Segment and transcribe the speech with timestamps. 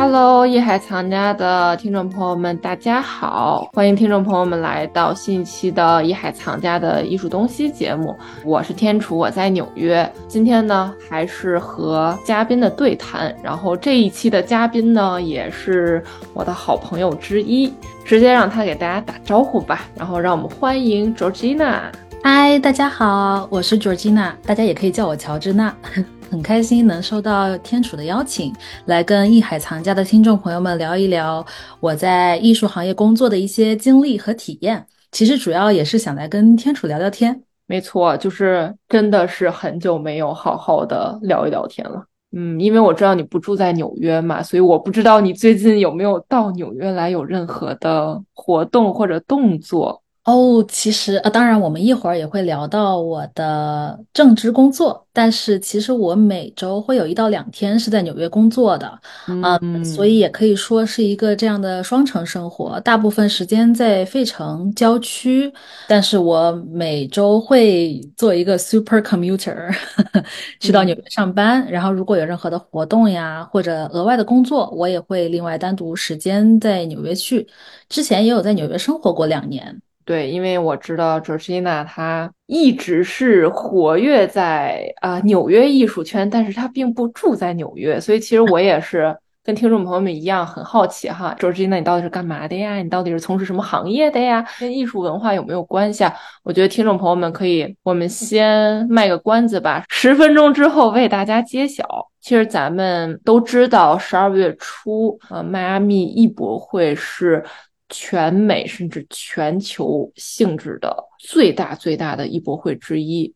[0.00, 3.68] Hello，艺海藏家的听众朋友们，大家好！
[3.74, 8.16] 欢迎听众朋友们来到新一期的艺海藏家的艺术东西节目。
[8.42, 10.10] 我是天楚，我在纽约。
[10.26, 13.36] 今天呢，还是和嘉宾的对谈。
[13.42, 17.70] 然后这一期的嘉宾呢，也是我的好朋友之一，
[18.02, 19.82] 直接让他给大家打招呼吧。
[19.94, 21.92] 然后让我们欢迎 Georgina。
[22.22, 25.74] 嗨，大家好，我是 Georgina，大家也可以叫我乔治娜。
[26.30, 28.54] 很开心能收到天楚的邀请，
[28.84, 31.44] 来跟艺海藏家的听众朋友们聊一聊
[31.80, 34.86] 我在艺术行业工作的一些经历和体验。
[35.12, 37.42] 其实主要也是想来跟天楚聊聊天。
[37.66, 42.04] 没错，就是真的是很久没有好好的聊一聊天了。
[42.32, 49.99] 嗯，因为我知道你不住在纽约嘛，所以我不知道你最近有没有到纽约来有任何的活动或者动作。
[50.24, 65.50] 哦，其实啊，当然我们一会儿也会聊到我的正职工作，但是其实我每周会有一到两天是在纽约工作的，嗯，所以也可以说是一个这样的双城生活，大部分时间在费城郊区，
[65.88, 69.74] 但是我每周会做一个 super commuter，
[70.60, 77.48] 去到纽约上班，然后如果有任何的活动呀或者额外的工作，我也会另外单独时间在纽约去，
[77.88, 79.80] 之前也有在纽约生活过两年。
[80.10, 92.78] 对，因为我知道 Georgina 她一直是活跃在啊纽约艺术圈，但是她并不住在纽约，所以其实我也是跟听众朋友们一样很好奇哈，Georgina 你到底是干嘛的呀？
[92.78, 94.44] 你到底是从事什么行业的呀？
[94.58, 96.12] 跟艺术文化有没有关系啊？
[96.42, 101.84] 我觉得听众朋友们可以，我们先卖个关子吧，十分钟之后为大家揭晓。
[102.20, 107.44] 其实咱们都知道，十二月初，呃，迈阿密艺博会是。
[107.90, 113.34] 全美甚至全球性质的最大最大的艺博会之一，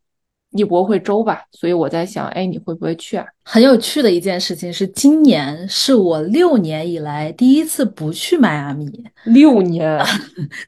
[0.52, 1.42] 艺博会周吧。
[1.52, 3.26] 所以我在想，哎，你会不会去啊？
[3.42, 8.90] 很有趣的一件事情是，今年是我六年以来第一次不去迈阿密。
[9.24, 10.00] 六年，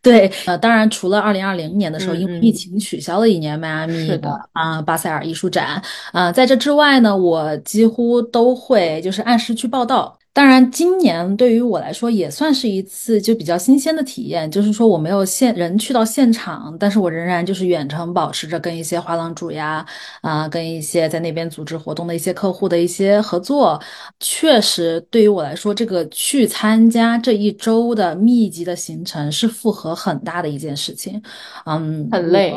[0.03, 5.81] 对，呃，当然除了二零二零年的时候，因为疫情取消了一年迈阿密的啊巴塞尔艺术展，
[6.13, 10.16] 啊，在这之外呢，我几乎都会就是按时去报道。
[10.37, 19.83] 当然，今年对于我来说也算是一次就比较新鲜的体验，就是说我没有现人去到现场，但是我仍然就是远程保持着跟一些画廊主呀，
[20.21, 23.81] 啊，跟一些在那边组织活动的一些客户的一些合作。
[24.21, 31.23] 确实，对于我来说，这个去参加这一周的密集的行程是负荷很大的一件事情，
[31.65, 32.55] 嗯，很累。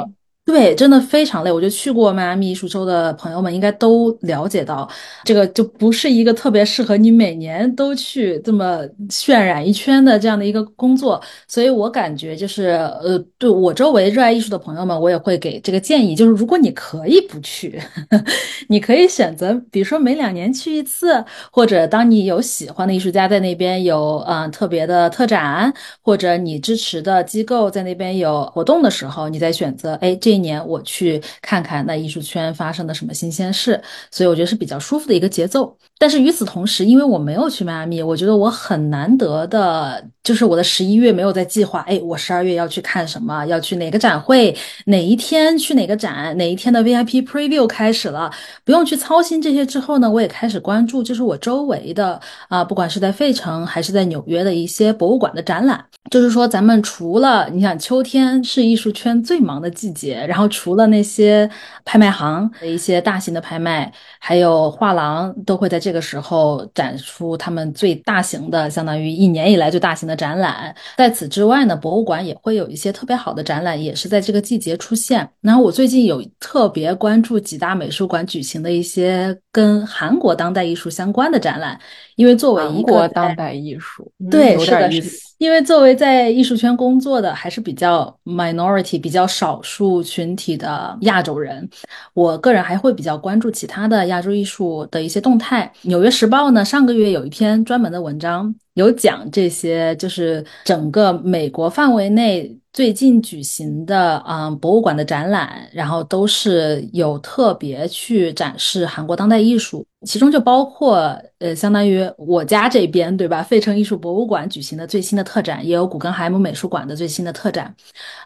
[0.50, 1.52] 对，真的非常累。
[1.52, 4.90] 我觉得去过迈阿密艺术周的朋友们应该都了解到，
[5.24, 8.80] 这个就不是一个特别适合你每年都去这么
[9.10, 11.22] 渲染一圈的这样的一个工作。
[11.48, 12.70] 所以我感觉就是，
[13.04, 17.80] 呃，对我周围热爱艺术的朋友们，我也会给这个建议，就是如果你可以不去，
[18.70, 25.72] 你可以选择，比如说每两年去一次，或者当你有喜欢的艺术家在那边有嗯特别的特展，
[26.02, 30.39] 或者你支持的机构在那边有活动的时候，你再选择，哎这。
[30.40, 33.80] 年我去看看那艺术圈发生的什么新鲜事，
[34.10, 35.78] 所以我觉得是比较舒服的一个节奏。
[35.98, 44.56] 但是与此同时，因为我没有去迈阿密，我觉得我很难得的，就是我的十一月没有在计划，哎，我十二月要去看什么，要去哪个展会，
[44.86, 48.32] 哪一天去哪个展，哪一天的 VIP preview 开始了，
[48.64, 49.66] 不用去操心这些。
[49.66, 55.84] 之后呢，我也开始关注，就是我周围的啊，不管是在费城还是在纽约的一些博物馆的展览。
[56.10, 61.50] 就是说，咱们除了你想，秋天是艺术圈最忙的季节，然后除了那些
[61.84, 70.76] 拍卖行的一些大型的拍卖，还有画廊都会在这个时候展出他们最大型的，相当于一年以来最大型的展览。
[70.96, 75.28] 在此之外呢，博物馆也会有一些特别好的展览，也是在这个季节出现。
[75.42, 81.80] 然后我最近有特别关注几大美术馆举行的一些跟韩国当代艺术相关的展览，
[82.18, 85.29] 因为作为一个当代艺术，对，是的，是。
[85.40, 91.68] 因为作为在艺术圈工作的，还是比较 minority 比较少数群体的亚洲人，
[92.14, 95.72] 我个人还会比较关注其他的亚洲艺术的一些动态。
[95.84, 98.54] 纽约时报呢，上个月有一篇专门的文章。
[98.80, 110.98] 有讲这些，就是整个美国范围内最近举行的嗯博物馆的展览，然后都是有特别去展示韩国当代艺术，其中就包括
[111.40, 113.44] 呃，相当于我家这边对吧？
[113.44, 117.76] 费城艺术博物馆举行的最新的特展，也有古根海姆美术馆的最新的特展，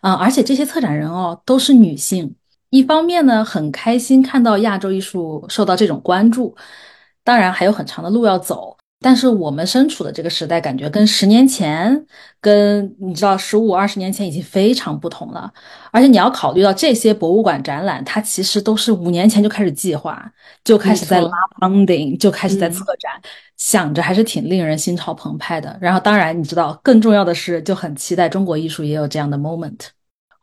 [0.02, 2.34] 嗯，而且这些策展人哦都是女性。
[2.70, 6.56] 一方面呢，很开心看到亚洲艺术受到这种关注，
[7.24, 8.76] 当然还有很长的路要走。
[9.04, 12.06] 但是我们身处的这个时代，感觉跟十年前，
[12.40, 15.52] 跟你知道十五二十年前已经非常不同了。
[15.92, 20.32] 而且你要考虑到这些博物馆展览，它其实都是五年前就开始计划，
[20.64, 21.30] 就开始在拉
[21.60, 23.12] funding，就开始在策展，
[23.58, 25.78] 想着还是挺令人心潮澎湃的。
[25.82, 29.80] 然后当然你知道，更重要的是，就很期待中国艺术也有这样的 moment。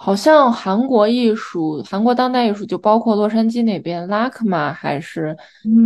[0.02, 5.36] 好像韩国艺术、韩国当代艺术，就包括洛杉矶那边拉克玛还是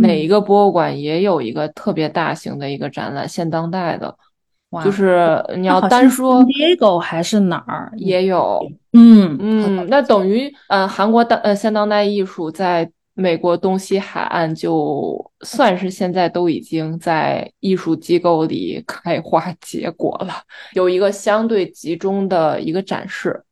[0.01, 4.15] 哪一个博物馆，也有一个特别大型的一个展览，现当代的。
[4.85, 20.33] 就是你要单说，Diego 还是哪儿也有，嗯嗯，那等于呃，韩国当呃现当代艺术在美国东西海岸，就算是现在都已经在艺术机构里开花结果了，
[20.73, 23.43] 有一个相对集中的一个展示。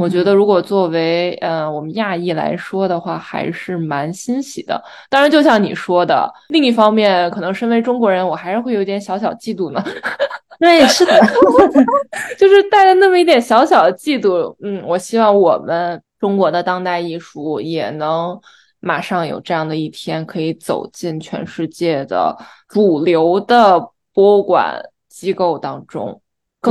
[0.00, 4.82] 我觉得，如果作为呃我们亚裔来说的话，还是蛮欣喜的。
[5.08, 9.80] 当然，就像你说的，另一方面，可能身为中国人，我还是会有点小小嫉妒呢。
[10.58, 11.12] 对，是的，
[12.36, 14.56] 就是带着那么一点小小的嫉妒。
[14.60, 18.40] 嗯，我希望我们中国的当代艺术也能
[18.80, 22.36] 马上有这样的一天，可以走进全世界的
[22.68, 23.78] 主流的
[24.12, 26.20] 博物馆机构当中。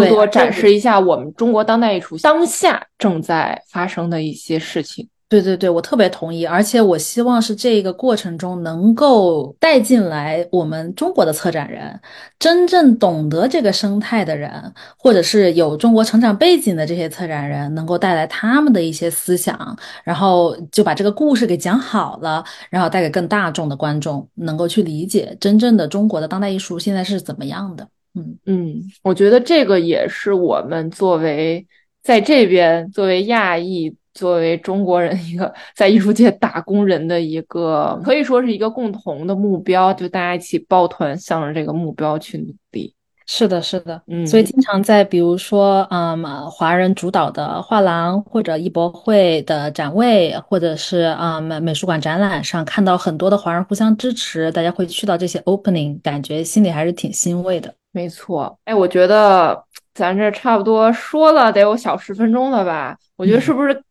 [0.01, 5.07] 更多展示一下我们中国当代艺术当下正在发生的一些事情。
[5.27, 11.99] 对对对，我特别同意，而且我希望是这个过程中能够带进来我们中国的策展人，
[12.37, 14.51] 真正懂得这个生态的人，
[14.95, 27.85] 或者是有中国成长背景的这些策展人，能够带来他们的一些思想，然后就把这个故事给讲好了，然后带给更大众的观众，能够去理解真正的中国的当代艺术现在是怎么样的。
[28.15, 31.65] 嗯嗯，我觉得这个也是我们作为
[32.01, 42.93] 在这边作为亚裔、作为中国人一个在艺术界打工人的一个，可以说是一个共同的目标，就大家一起抱团向着这个目标去努力。
[43.27, 57.73] 是的，是的，嗯，所以经常在比如说，嗯，华人主导的画廊或者艺博会的展位，或者是啊美美术馆展览上，看到很多的华人互相支持，大家会去到这些 opening，感觉心里还是挺欣慰的。
[57.95, 59.63] 没错，哎，我觉得
[59.93, 62.97] 咱这差不多说了得有小十分钟了吧？
[63.15, 63.83] 我觉得是不是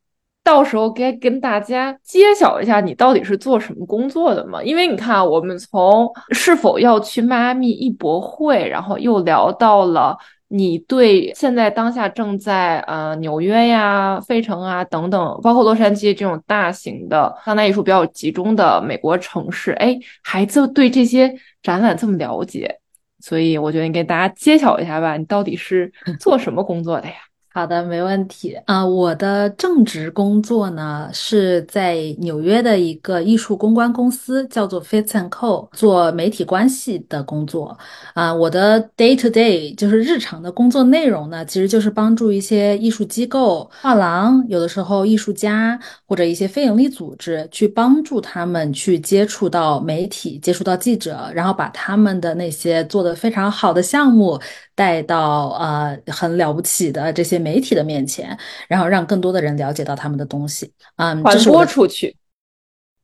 [0.43, 4.63] 到时候该跟大家揭晓一下你到底是做什么工作的嘛？
[4.63, 10.15] 因为你看，我们从是否要去迈阿密艺博会，然后又聊到了
[10.49, 22.81] 你对现在当下正在呃纽约呀、费城啊等等，包括洛杉矶这种大型的当代艺术比较集中的美国城市，哎，还就对这些展览这么了解。
[23.25, 25.91] 所以我觉得你给大家揭晓一下吧，你到底是
[26.21, 27.15] 做什么工作的呀？
[27.57, 28.85] 好的，没问题啊。
[28.85, 37.79] 我的正职工作呢是在纽约的一个艺术公关公司，叫做 Fits and Co，做媒体关系的工作。
[38.13, 45.79] 啊，我的 day to day 就是日常的工作内容呢，其实就是帮助一些艺术机构、画廊，有的时候艺术家
[46.09, 54.41] 或者一些非营利组织，去帮助他们去接触到媒体、接触到记者，然后把他们的那些做的非常好的项目。
[54.77, 58.37] 带到呃很了不起的这些媒体的面前，
[58.67, 62.17] 然后让更多的人了解到他们的东西，嗯，传播出去。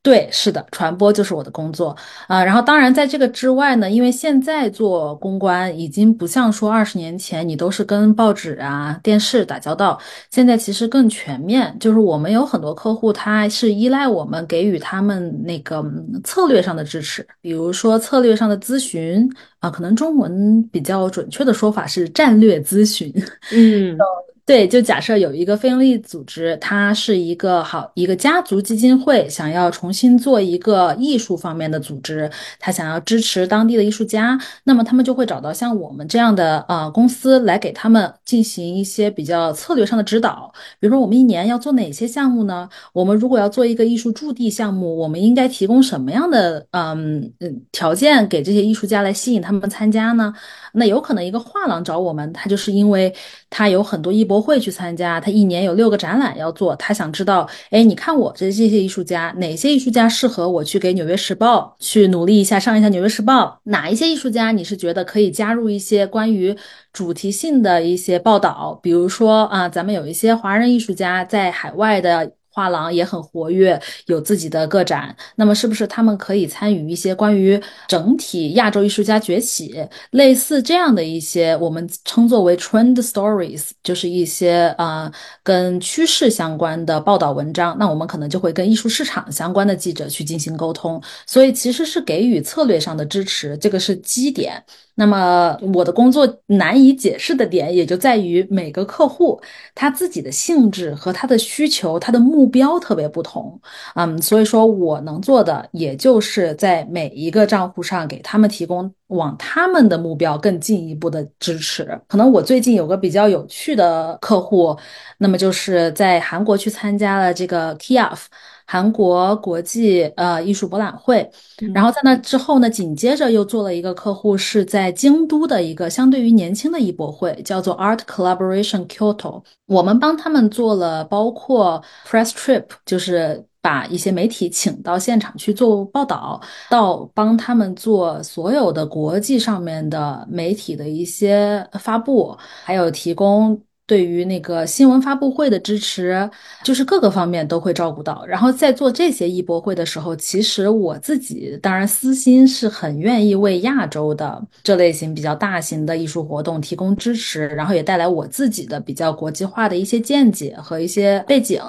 [0.03, 1.95] 对，是的，传播就是我的工作
[2.27, 2.43] 啊。
[2.43, 10.01] 然后，当然，在这个之外呢，因为现在做公关已经不像说二十年前你都是跟报纸啊、电视打交道，
[10.31, 11.77] 现在其实更全面。
[11.79, 15.85] 就是我们有很多客户，他是依赖我们给予他们那个
[16.25, 23.13] 策略上的支持，比如说策略上的咨询啊，可能中文比较准确的说法是战略咨询。
[23.53, 23.99] 嗯。
[24.51, 32.29] 对，就假设有一个非营利组织，它是一个好一个家族基金会，想要重新做一个艺术方面的组织，
[32.59, 40.53] 他想要支持当地的艺术家，那么他们就会找到像我们这样的呃公司来给他们进行一些比较策略上的指导。
[40.81, 42.69] 比如说，我们一年要做哪些项目呢？
[42.93, 50.35] 我们如果要做一个艺术驻地项目，我们应该提供什么样的嗯嗯条件给这些艺术家来吸引他们参加呢？
[50.73, 53.13] 那有可能一个画廊找我们，他就是因为
[53.49, 63.45] 他有很多艺博会去参加，他一年有六个展览要做，他想知道，哎，你看我这这些艺术家，哪些艺术家适合我去给《纽约时报》去努力一下，上一下《纽约时报》？
[63.71, 66.57] 哪一些艺术家你是觉得可以加入一些关于
[66.93, 68.79] 主题性的一些报道？
[68.83, 72.33] 比如说啊，咱们有一些华人艺术家在海外的。
[72.61, 75.17] 画廊也很活跃，有自己的个展。
[75.37, 79.75] 那么，是不是他们可以参与一些关于整体亚洲艺术家崛起，
[80.11, 85.11] 类似这样的一些我们称作为 trend stories，就是一些呃
[85.43, 87.75] 跟趋势相关的报道文章？
[87.79, 91.03] 那我们可能就会跟艺术市场相关的记者去进行沟通。
[91.27, 94.63] 所以，其实是给予策略上的支持，这个是基点。
[94.97, 99.41] 那么我的工作难以解释的点，也就在于每个客户
[99.75, 103.59] 他自己的性质和他的需求、他的目标特别不同，
[103.95, 111.99] 嗯，所以说我能做的，也就是在每一个账户上给他们提供往他们的目标更进一步的支持。
[112.09, 114.77] 可能我最近有个比较有趣的客户，
[115.19, 118.27] 那么就是在韩国去参加了这个 KIAF。
[118.73, 121.29] 韩国国际呃艺术博览会，
[121.75, 129.43] 然后在那之后呢，紧接着又做了一个客户，是在京都的一个相对于年轻的艺博会，叫做 Art Collaboration Kyoto。
[129.67, 143.61] 我们帮他们做了包括 press trip，就是把一些媒体请到现场去做报道，到帮他们做所有的国际上面的媒体的一些发布，还有提供。
[143.91, 146.31] 对于那个新闻发布会的支持，
[146.63, 148.25] 就是各个方面都会照顾到。
[148.25, 161.61] 然后在做这些艺博会的时候，其实我自己当然私心是很愿意为亚洲的这类型比较大型的艺术活动提供支持，然后也带来我自己的比较国际化的一些见解和一些背景，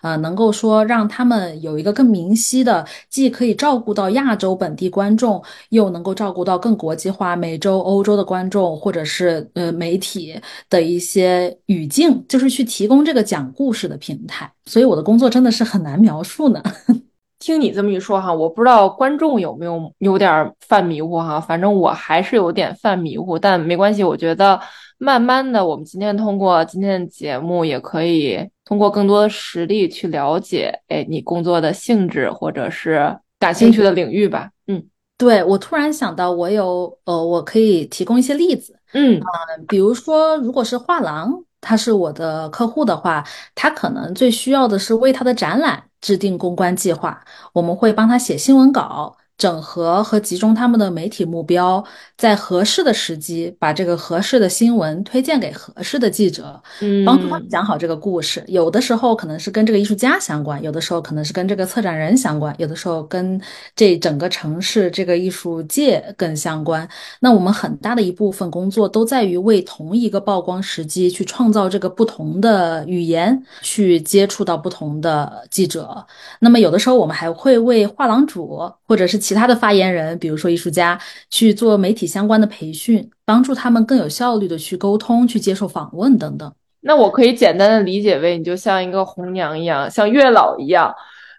[0.00, 10.40] 呃，能够说让他们有一个更明晰的，既可以照顾到亚洲本地观众，又能够照顾到更国际化美洲、欧洲的观众，或者是呃媒体
[10.70, 11.54] 的一些。
[11.66, 16.62] 语境就是去提供这个讲故事的平台，所以我的工作真的是很难描述呢。
[17.38, 24.58] 听你这么一说哈，我不知道观众有没有有点犯迷糊哈，反正我还是有点犯迷糊，但没关系，我觉得
[24.96, 34.50] 慢慢的，我们今天通过今天的节目，也可以通过更多的实例去了解，哎，你工作的性质或者是感兴趣的领域吧。
[34.66, 34.82] 嗯，
[35.18, 38.78] 对我突然想到，我有呃，我可以提供一些例子。
[38.94, 39.20] 嗯
[39.68, 41.42] 比如说，如果是画廊。
[41.60, 49.16] 他是我的客户的话，他可能最需要的是为他的展览制定公关计划，我们会帮他写新闻稿。
[49.38, 51.84] 整合和集中他们的媒体目标，
[52.16, 56.60] 在合适的时机把这个合适的新闻推荐给合适的记者，
[57.04, 58.42] 帮助他们讲好这个故事。
[58.46, 63.40] 有的时候可能是跟这个艺术家相关，有的时候可能是跟这个策展人相关，有的时候跟
[63.74, 66.88] 这整个城市这个艺术界更相关。
[67.20, 76.06] 那我们很大的一部分工作都在于为同一个曝光时机去创造这个不同的语言，去接触到不同的记者。
[76.40, 80.98] 那么有的时候我们还会为画廊主或者是其他的发言人，比如说艺术家，
[81.30, 86.52] 去做媒体相关的培训，帮助他们更有效率的去沟通、去接受访问等等。
[86.80, 90.94] 那我可以简单的理解为，你就像一个红娘一样，像月老一样，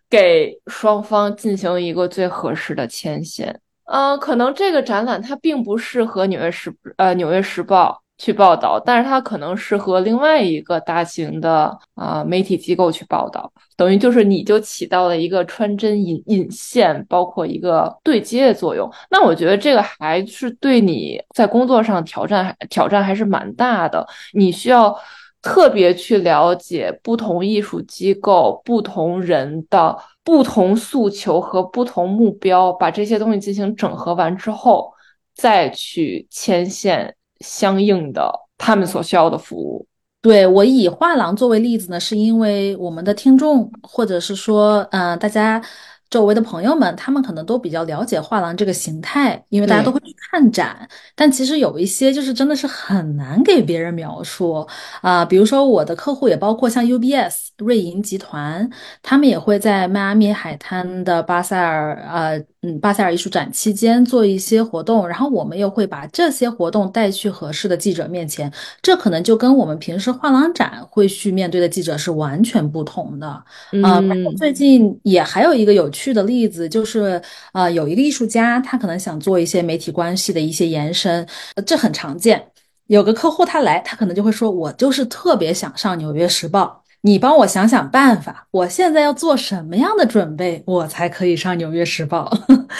[0.10, 3.60] 给双方进行一个最合适的牵线。
[3.86, 8.04] 呃，可能这个展览它并不适合纽约时呃纽约时报。
[8.18, 18.92] 去报道，但是它可能适合另外一个大型的啊媒体机构去报道，等于就是你就起到了一个穿针引引线，包括一个对接的作用。
[19.12, 24.06] 那我觉得这个还是对你在工作上挑战挑战还是蛮大的。
[24.34, 24.98] 你需要
[25.42, 34.92] 特别去了解不同艺术机构、不同人的不同诉求和不同目标，把这些东西进行整合完之后，
[35.36, 37.14] 再去牵线。
[37.40, 39.86] 相应的，他们所需要的服务。
[40.22, 45.62] 对我以画廊作为例子呢，是因为我们的听众，或者是说，嗯，大家。
[46.10, 50.88] 周围的朋友们，他们可能都比较了解画廊这个形态，因为大家都会去看展。
[51.16, 54.66] 但其实有一些就是真的是很难给别人描述
[55.02, 58.70] 啊，比如说我的客户也包括像 UBS、瑞银集团，
[59.04, 68.50] 他们也会在迈阿密海滩的巴塞尔，呃，嗯，巴塞尔艺术展期间做一些活动，然后我们又会把这些活动带去合适的记者面前，
[68.82, 73.44] 这可能就跟我们平时画廊展会去面对的记者是完全不同的。
[73.74, 75.92] 嗯，最近也还有一个有。
[75.98, 77.20] 去的例子就是，
[77.54, 81.28] 呃，有一个艺术家，他可能想做一些媒体关系的一些延伸，
[81.66, 82.44] 这很常见。
[82.88, 92.32] 有个客户他来，他可能就会说：“我就是特别想上《纽约时报》，你帮我想想办法，我现在要做什么样的准备，我才可以上《纽约时报》？”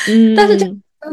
[0.08, 0.66] 嗯，但是这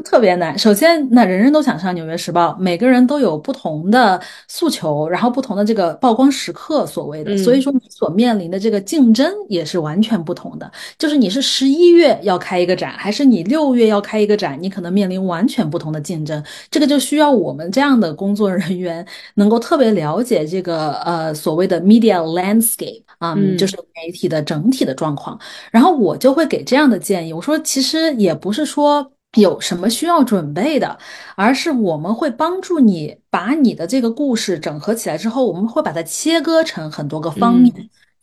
[0.04, 0.58] 特别难。
[0.58, 10.70] 首先，那人人都想上《纽约时报》，每个人都有不同的诉求，然后不同的这个曝光时刻，所谓的，所以说你所面临的这个竞争也是完全不同的。
[10.98, 16.42] 就是你是十一月要开一个展，还是你六月要开一个展，你可能面临完全不同的竞争。
[16.70, 25.38] 这个就需要我们这样的工作人员能够特别了解这个呃所谓的 media landscape 啊，就是媒体的整体的状况。
[25.70, 29.13] 然后我就会给这样的建议，我说其实也不是说。
[29.34, 30.98] 有什么需要准备的，
[31.36, 37.72] 而是我们会帮助你把你的这个故事整合起来之后，我们会把它切割成很多个方面。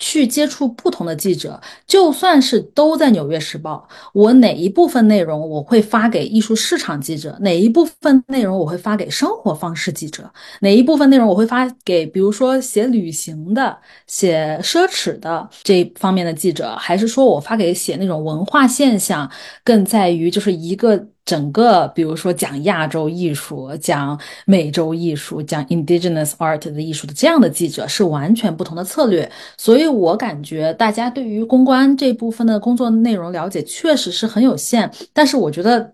[0.01, 13.77] 去接触不同的记者，就算是都在《纽约时报》，我哪一部分内容我会发给艺术市场记者，哪一部分内容我会发给生活方式记者，哪一部分内容我会发给比如说写旅行的、
[14.08, 19.29] 写奢侈的这方面的记者，还是说我发给写那种文化现象，
[19.63, 21.08] 更在于就是一个。
[21.31, 34.91] 整个，比如说讲亚洲艺术、讲美洲艺术、讲 indigenous art 的艺术的这样的记者是完全不同的策略，所以我感觉大家对于公关这部分的工作内容了解确实是很有限。
[35.13, 35.93] 但是我觉得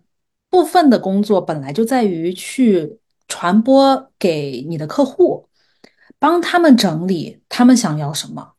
[0.50, 5.48] 部分的工作本来就在于去传播给你的客户，
[6.18, 8.57] 帮他们整理他们想要什么。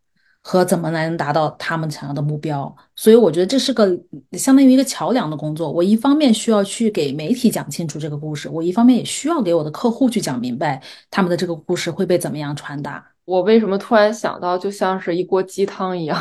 [0.50, 3.86] 和怎么来能达到他们想要的目标，所以我觉得这是个
[4.32, 5.70] 相当于一个桥梁的工作。
[5.70, 13.04] 我一方面需要去给媒体讲清楚这个故事，我一方面也需要给我的客户去讲明白他们的这个故事会被怎么样传达。
[13.26, 16.18] 我为什么突然想到，就像是一锅鸡汤一样，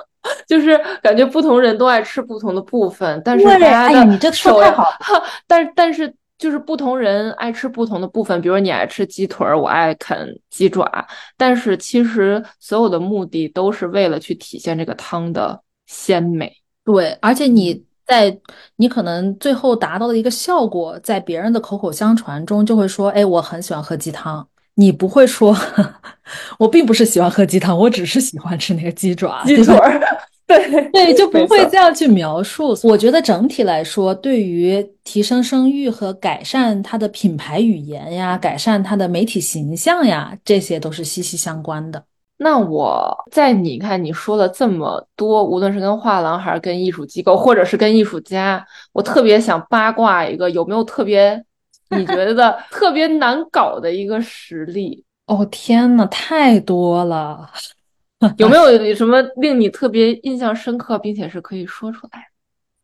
[0.46, 4.84] 就是感觉不同人都爱吃不同的部分，但是大家的你这说太好，
[5.48, 6.14] 但但是。
[6.40, 11.06] 就是不同人爱吃不同的部分，比如你爱吃鸡腿儿，我爱啃鸡爪，
[11.36, 16.50] 但是其实所有的目的都是为了去体现这个汤的鲜美。
[16.82, 18.34] 对，而且你在
[18.76, 24.48] 你可能最后达到的一个效果，在别人的口口相传中就会说，哎，我很喜欢喝鸡汤。
[24.76, 25.54] 你不会说，
[26.58, 30.00] 我并不是喜欢喝鸡汤，我只是喜欢吃那个鸡爪、鸡腿儿。
[30.50, 32.76] 对对，就 不会这样去描述。
[32.82, 42.02] 我觉得整体来说，对于提升声誉和改善它的品牌语言呀，改善它的媒体形象呀，这些都是息息相关的。
[42.42, 51.44] 那我在你看你说了这么多，无论是跟画廊，还是跟艺术机构，或者是跟艺术家，我特别想八卦一个，有没有特别
[51.90, 55.04] 你觉得特别难搞的一个实例？
[55.28, 57.48] 哦天呐，太多了。
[58.38, 62.28] 有没有什么令你特别印象深刻，并且是可以说出来？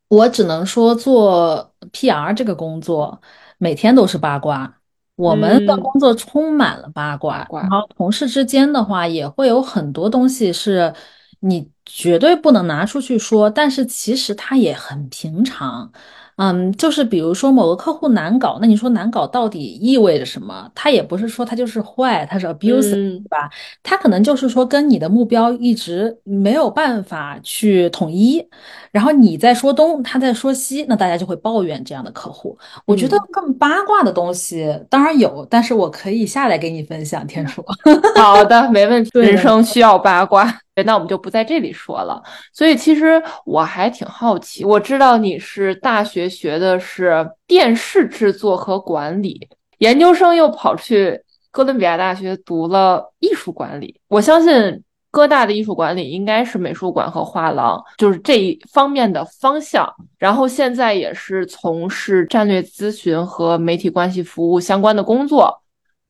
[0.09, 3.21] 我只能说，做 PR 这个工作
[3.59, 4.73] 每天都是八卦。
[5.16, 10.95] 我们的工作充满了八卦，然后同事之间的话也会有很多东西是
[11.40, 15.90] 你绝对不能拿出去说，但是其实它也很平常。
[16.37, 20.70] 嗯，就是比如说某个客户难搞，那你说难搞到底意味着什么？
[20.75, 23.51] 他也不是说他就是坏，他是 abuse，对吧？
[23.83, 28.46] 他可能就是说跟你的目标一直没有办法去统一，
[28.96, 32.59] 然后你在说东，他在说西，那大家就会抱怨这样的客户。
[32.87, 37.26] 我觉得更八卦的东西当然有，但是我可以下来给你分享。
[37.26, 37.62] 天说
[38.16, 39.11] 好的，没问题。
[39.20, 40.50] 人生需要八卦。
[40.87, 42.22] 那我们就不在这里说了。
[42.54, 54.00] 所以其实我还挺好奇，我知道你是大学学的是电视制作和管理，研究生又跑去哥伦比亚大学读了艺术管理。
[54.09, 54.82] 我相信
[55.16, 59.90] 哥大的艺术管理应该是美术馆和画廊，就是这一方面的方向。
[60.18, 65.62] 然后现在也是从事战略咨询和媒体关系服务相关的工作。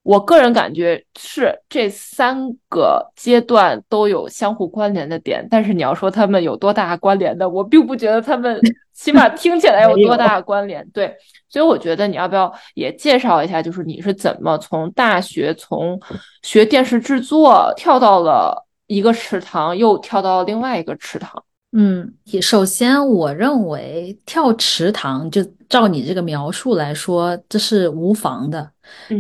[0.03, 8.61] 我个人感觉是这三个阶段都有相互关联的点，但是你要说他们有多大关联的，我并不觉得他们
[8.93, 10.85] 起码听起来有多大关联。
[10.91, 11.15] 对，
[11.49, 16.01] 所以我觉得你要不要也介绍一下，就是你是怎么从大学从
[16.43, 21.43] 学电视制作跳到了一个池塘，又跳到另外一个池塘？
[21.73, 28.71] 嗯，首先我认为跳池塘，就照你这个描述来说，这是无妨的。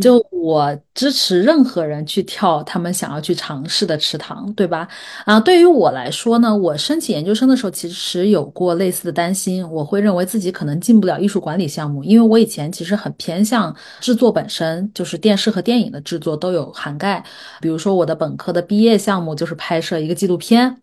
[0.00, 4.88] 就我支持任何人去跳他们想要去尝试的池塘，对吧？
[5.24, 17.24] 啊，对于我来说呢，我申请研究生的时候其实有过类似的担心，我会认为自己可能进不了艺术管理项目，因为我以前其实很偏向制作本身，就是电视和电影的制作都有涵盖。
[17.60, 20.76] 比如说我的本科的毕业项目就是拍摄一个纪录片，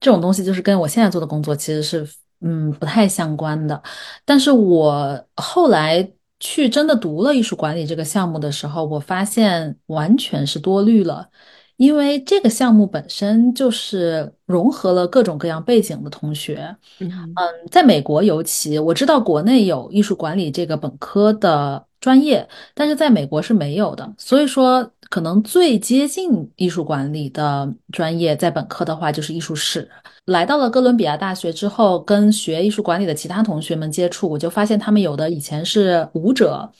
[0.00, 2.08] 这种东西就是跟我现在做的工作其实是
[2.40, 3.82] 嗯不太相关的。
[4.24, 6.08] 但是我后来。
[6.44, 11.30] 去真的读了艺术管理这个项目的时候，我发现完全是多虑了，
[11.76, 16.76] 因为这个项目本身就是融合了各种各样背景的同学。
[17.00, 24.14] 嗯嗯，在美国尤其，我知道国内有艺术管理这个本科的专业，但是在美国是没有的。
[24.16, 29.88] 所以说，可能最接近艺术管理的专业，在本科的话就是艺术史。
[30.26, 36.70] 来到了哥伦比亚大学之后，跟学艺术管理的其他同学们接触，我就发现他们有的以前是舞者。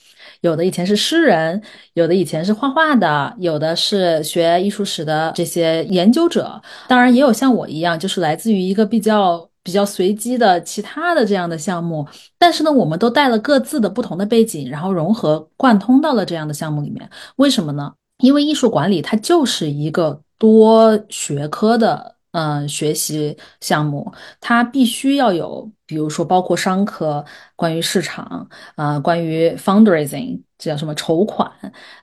[0.45, 1.59] 有的以前是诗人，
[1.95, 12.07] 有的以前是画画的，有的是学艺术史的这些研究者，当然也有像我一样，就是来自于一个比较比较随机的其他的这样的项目。
[12.37, 17.09] 但是呢，我们都带了各自的不同的背景，然后融合贯通到了这样的项目里面。
[17.37, 17.91] 为什么呢？
[18.19, 25.67] 因为艺术管理它就是一个多学科的嗯学习项目，它必须要有。
[25.85, 27.23] 比如说，包括商科，
[27.55, 31.51] 关于市场，啊，关于 fundraising，这叫什么筹款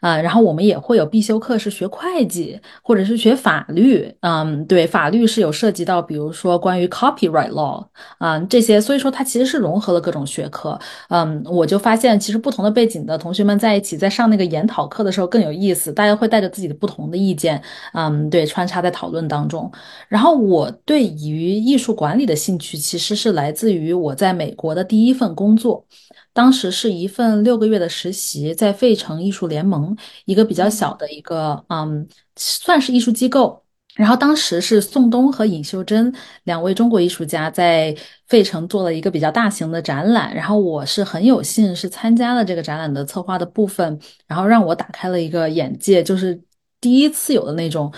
[0.01, 0.17] 啊？
[0.17, 7.85] 然后我们也会有必修课是学会计，或者是学法律，嗯，对，法律是有涉及到，比如说关于 copyright law
[8.19, 10.79] 啊这些，所以说它其实是融合了各种学科。
[11.09, 17.61] 嗯，我就发现，其实不同的背景的同学们在一起，在上那个研讨课的时候更有意思，大家会带着自己的不同的意见，
[17.95, 19.71] 嗯，对，穿插在讨论当中。
[20.09, 23.72] 然后我对于艺术管理的兴趣，其实是来自。
[23.75, 25.87] 于我在美国的第一份工作，
[26.33, 32.07] 当时是一份六个月的实习，在费城艺术联盟一个比较小的一个，嗯，
[32.37, 33.63] 算是艺术机构。
[33.95, 36.11] 然后当时是宋冬和尹秀珍
[36.45, 37.95] 两位中国艺术家在
[38.27, 46.43] 费城做了一个比较大型的展览，然后我是很有幸是参加了这个展览的策划的部分，然后让我打开了一个眼界，就是
[46.81, 47.93] 第一次有的那种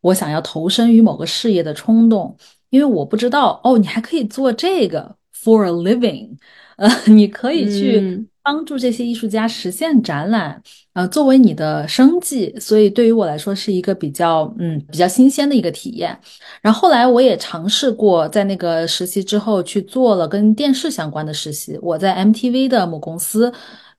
[0.00, 2.36] 我想要投身于某个事业的冲动。
[2.72, 6.30] 因为我不知道哦，你还可以做这个 for a living，
[6.76, 10.62] 呃， 你可以去帮助这些艺术家实现展览，
[10.94, 12.58] 呃，作为你的生计。
[12.58, 16.18] 所以对于我来说是一个比较嗯比较新鲜的一个体验。
[16.62, 23.52] 然后后来我也尝试过在那个实习之后去做了跟电视相关的实习，我在 MTV 的母公司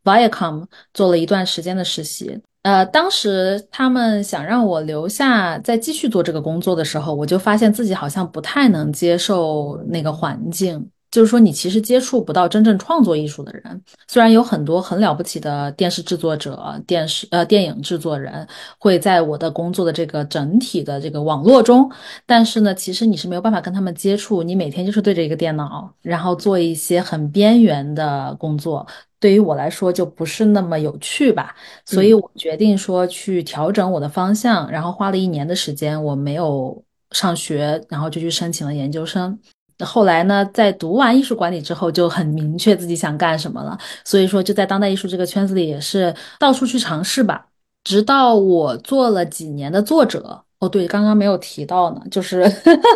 [0.04, 2.42] Viacom 做了一段时间的实习。
[2.64, 10.90] 呃，当时他们想让我留下再继续做这个工作的时候，我就发现自己好像不太能接受那个环境。
[11.14, 13.82] 就是说，你其实接触不到真正创作艺术的人。
[14.08, 18.48] 虽然有很多很了不起的电视制作者、电视呃电影制作人
[18.80, 21.88] 会在我的工作的这个整体的这个网络中，
[22.26, 24.42] 但是呢，其实你是没有办法跟他们接触。
[24.42, 28.84] 你每天就是对着一个电脑，然后做一些很边缘的工作。
[29.20, 39.40] 对于我来说就不是那么有趣吧，所以我决定说去调整我的方向，然后花了一年的时间，我没有上学，然后就去申请了研究生。
[39.84, 47.48] 后来呢，在读完艺术管理之后，就很明确自己想干什么了，所以说就在当代艺术这个圈子里也是到处去尝试吧。
[47.84, 52.44] 直到我做了几年的作者，哦对，刚刚没有提到呢，就是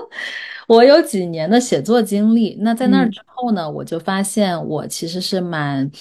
[0.67, 2.58] 我有几年的写作经历。
[2.62, 5.91] 那在那儿之后呢，我就发现我其实是蛮。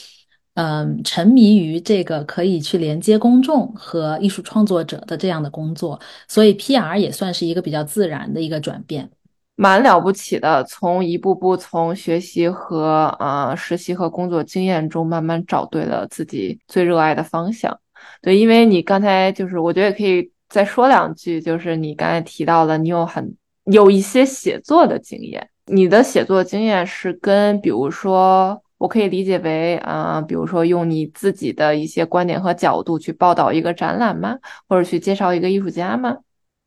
[0.59, 9.11] 嗯，沉迷于这个可以去连接公众和艺术创作者的这样的工作，所以 PR 也算是一个比较自然的一个转变，
[9.57, 10.63] 蛮了不起的。
[10.65, 17.77] 从一步步从学习和呃实习和工作经验中慢慢找对了自己最热爱的方向。
[18.23, 28.63] 对，因为你刚才就是我觉得可以再说两句，就是你刚才提到了你有很有一些写作的经验，你的写作经验是跟比如说。
[28.79, 34.37] 我可以理解为，啊，比如说用你自己的一些观点和角度去报道一个展览吗？
[34.69, 36.19] 或者去介绍一个艺术家吗？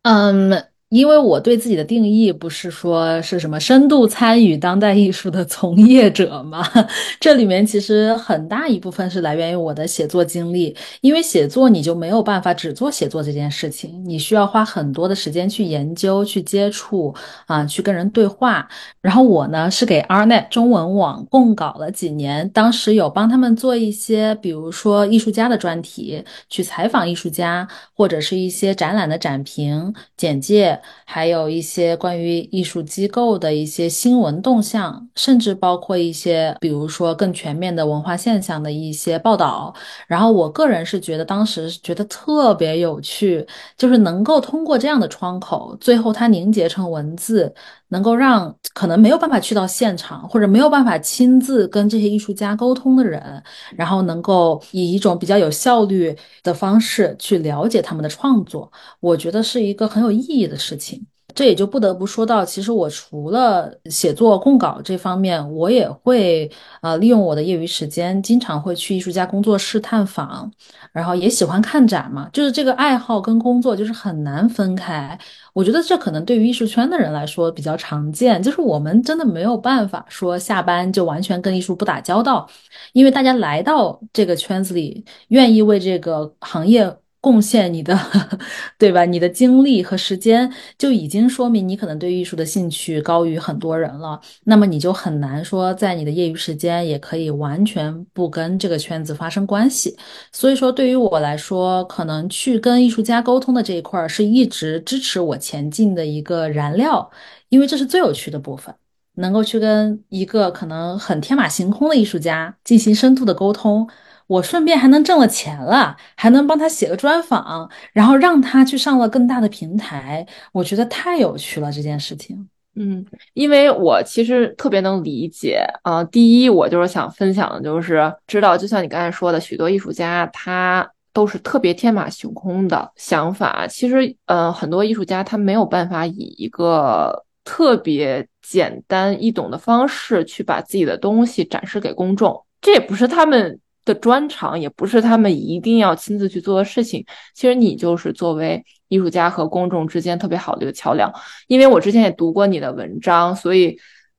[0.02, 0.69] 嗯。
[0.90, 6.68] 因为我对自己的定义不是说是什么深度参与当代艺术的从业者嘛，
[7.22, 10.76] 这里面其实很大一部分是来源于我的写作经历。
[11.02, 17.14] 因为写作你就没有办法只做写作这件事情，你需要花很多的时间去研究、去接触
[17.46, 18.68] 啊，去跟人对话。
[19.00, 30.79] 然后我呢是给 Arnet 中文网供稿了几年，当时有帮他们做一些，比如说艺术家的专题，去采访艺术家，或者是一些展览的展评简介。
[31.06, 39.74] 还有一些关于艺术机构的一些新闻动向，甚至包括一些，比如说更全面的文化现象的一些报道。
[40.08, 43.46] 然后我个人是觉得，当时觉得特别有趣，
[43.78, 47.54] 就是能够通过这样的窗口，最后它凝结成文字。
[47.90, 53.44] 能够让可能没有办法去到现场，或者没有办法亲自跟这些艺术家沟通的人，
[53.76, 61.06] 然后能够以一种比较有效率的方式去了解他们的创作，我觉得是一个很有意义的事情。
[61.36, 70.52] 这也就不得不说到，其实我除了写作供稿这方面，我也会呃利用我的业余时间，经常会去艺术家工作室探访，
[70.92, 72.28] 然后也喜欢看展嘛。
[72.34, 75.18] 就是这个爱好跟工作就是很难分开。
[75.60, 82.50] 我觉得这可能对于艺术圈的人来说比较常见，就是我们真的没有办法说下班就完全跟艺术不打交道，
[82.94, 86.98] 因为大家来到这个圈子里，愿意为这个行业。
[87.22, 87.98] 贡献你的，
[88.78, 89.04] 对吧？
[89.06, 94.20] 你的精力和时间就已经说明你可能对艺术的兴趣高于很多人了。
[94.46, 99.98] 那么你就很难说在你的业余时间也可以完全不跟这个圈子发生关系。
[100.32, 107.10] 所以说，对于我来说，可能去跟艺术家沟通的这一块是一直支持我前进的一个燃料，
[107.50, 108.74] 因为这是最有趣的部分。
[109.16, 113.86] 能够去跟一个可能很天马行空的艺术家进行深度的沟通。
[114.30, 122.48] 我顺便还能挣了钱了，还能帮他写个专访，然后让他去上了更大的平台，我觉得太有趣了这件事情。
[122.76, 126.04] 嗯，因为我其实特别能理解啊。
[126.04, 133.66] 第一，我就是想分享的就是知道，就像你刚才说的，许多艺术家他都是特别天马行空的想法。
[133.66, 143.60] 其实，呃，很多艺术家他没有办法以一个特别简单易懂的方式去把自己的东西展示给公众，这也不是他们。
[143.92, 147.04] 的专长也不是他们一定要亲自去做的事情。
[147.34, 151.12] 其实你就是作为艺术家和公众之间特别好的一个桥梁。
[151.48, 153.76] 因为我之前也读过你的文章，所以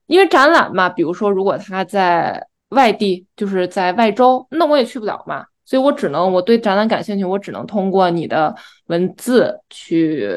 [0.07, 5.47] 因为展览嘛，比如说如果他在外地，就是在外州，那我也去不了嘛。
[5.65, 8.53] 所以我只能我对展览感兴趣，我只能通过你的
[8.87, 10.29] 文字去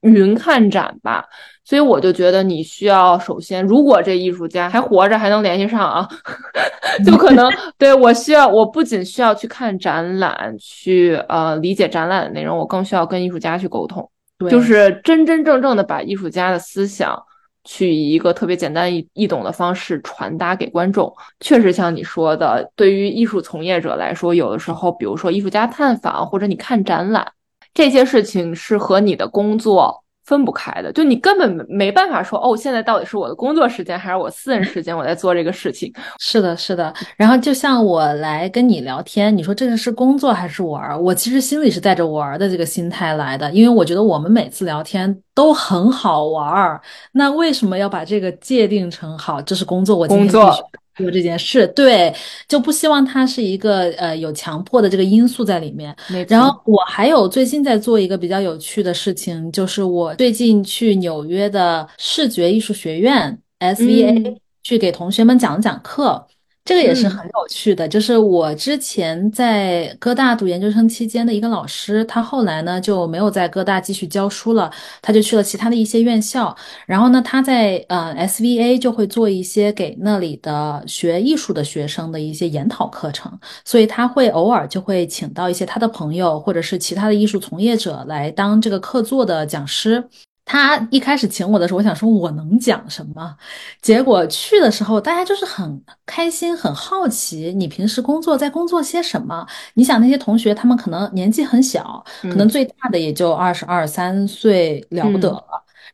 [0.00, 1.24] 云看展吧。
[1.70, 6.08] 所以我就觉得你需要首先，如果这艺术家还活着，还能联系上啊，
[7.06, 14.10] 就可能 对我需要，我不仅需要去看展览，去呃理解展览的内容，我更需要跟艺术家去沟通，
[14.50, 17.16] 就是真真正正的把艺术家的思想
[17.62, 21.14] 去以一个特别简单易易懂的方式传达给观众。
[21.38, 27.30] 确实像你说的，对于艺术从业者来说，有的时候，比如说艺术家探访或者你看展览
[27.72, 30.02] 这些事情，是和你的工作。
[30.30, 35.92] 分不开的，就你根本没办法说哦，现在到底是我的工作时间还是我私人时间，我在做这个事情。
[36.20, 36.94] 是的，是的。
[37.16, 40.96] 然后就像我来跟你聊天，你说这个是工作还是玩儿？
[40.96, 46.80] 我其实心里是带着玩儿的这个心态来的，因为我觉得我们每次聊天都很好玩儿。
[47.10, 49.42] 那为什么要把这个界定成好？
[49.42, 50.54] 这是工作，我工作。
[51.00, 52.14] 做这件事，对，
[52.46, 55.94] 就不希望它是一个呃有强迫的这个因素在里面。
[56.28, 66.26] 然后我还有最近在做一个比较有趣的事情，就是我最近去纽约的视觉艺术学院 SVA 去给同学们讲讲课。
[66.64, 74.70] 这个也是很有趣的，就是我之前在哥大读研究生期间的一个老师，他后来呢就没有在哥大继续教书了，
[75.02, 76.54] 他就去了其他的一些院校。
[76.86, 90.04] 然后呢，他在呃 SVA 就会做一些给那里的学艺术的学生的一些研讨课程，所以他会偶尔就会请到一些他的朋友或者是其他的艺术从业者来当这个客座的讲师。
[90.52, 93.36] 他一开始请我的时候，我想说我能讲什么，
[93.80, 97.54] 结果去的时候，大家就是很开心、很好奇。
[97.56, 99.46] 你平时工作在工作些什么？
[99.74, 105.44] 你想那些同学，他们可能年纪很小，可能最大的也就二十二三岁，了不得了。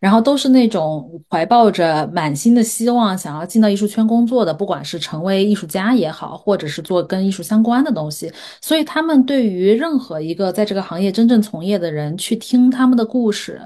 [0.01, 8.33] 然后都是那种怀抱着满心的希望，想要进到艺术圈工作的，不管是成为艺术家也好，或者是做跟艺术相关的东西。
[8.63, 13.61] 所以他们对于任何一个在这个行业真正从业的人，去听他们的故事。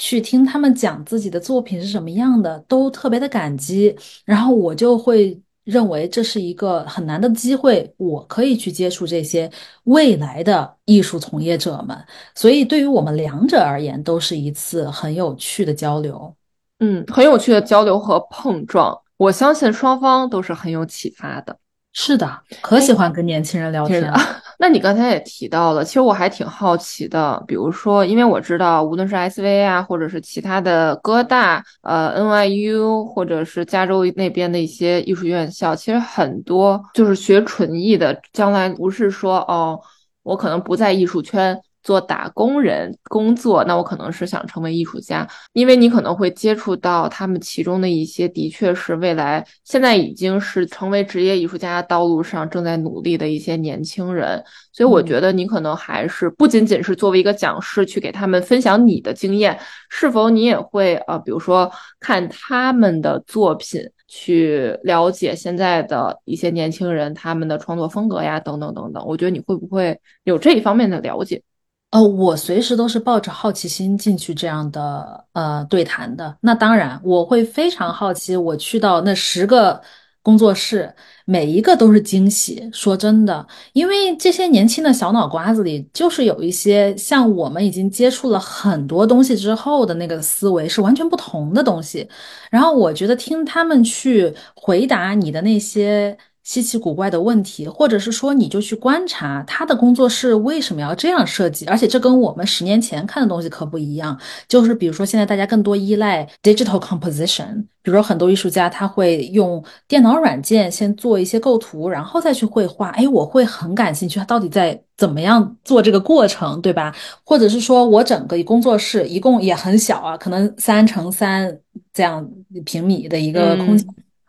[0.00, 3.94] 去听他们讲自己的作品是什么样的，都特别的感激。
[4.24, 9.50] 然后我就会认为这是一个很难的机会，我可以去接触这些
[9.84, 11.98] 未来的艺术从业者们。
[12.36, 16.32] 所以对于我们两者而言，都是一次很有趣的交流。
[16.78, 18.96] 嗯，很有趣的交流和碰撞。
[19.16, 21.58] 我相信双方都是很有启发的。
[21.92, 24.16] 是的，可喜欢跟年轻人聊天了。
[24.60, 27.40] 那你刚才也提到了，其实我还挺好奇的。
[27.46, 39.80] 比如说，因为我知道，无论是 SV 啊，或者是其他的哥大、呃 NYU，或者是加州那边的一些艺术院校，其实很多就是学纯艺的，将来不是说哦，
[40.24, 41.56] 我可能不在艺术圈。
[41.82, 71.42] 做打工人工作，那我可能是想成为艺术家，因为你可能会接触到他们其中的一些，的确是未来现在已经是成为职业艺术家道路上正在努力的一些年轻人，所以我觉得你可能还是不仅仅是作为一个讲师去给他们分享你的经验，是否你也会呃，比如说看他们的作品，去了解现在的一些年轻人他们的创作风格呀，等等等等，我觉得你会不会有这一方面的了解？
[71.90, 76.36] 呃，我随时都是抱着好奇心进去这样的呃对谈的。
[76.42, 79.80] 那当然，我会非常好奇，我去到那十个
[80.20, 82.68] 工作室，每一个都是惊喜。
[82.74, 92.06] 说真的，因为这些年轻的小脑瓜子里，就是有一些像我们已经接触了很多东西之后的那个思维是完全不同的东西。
[92.50, 96.18] 然后我觉得听他们去回答你的那些。
[96.48, 104.18] 稀奇古怪的问题，或者是说，你就去观察他的工作室为什么要这样设计，而且这跟我们十年前看的东西可不一样。
[104.48, 112.88] 就是比如说，现在大家更多依赖 digital composition，比如说很多艺术家他会用电脑软件先做一些构图，然后再去绘画。
[112.92, 116.96] 哎，我会很感兴趣，他到底在怎么样做这个过程，对吧？
[117.24, 121.54] 或者是说我整个工作室一共也很小啊，可能三乘三
[121.92, 122.26] 这样
[122.64, 123.86] 平米的一个空间。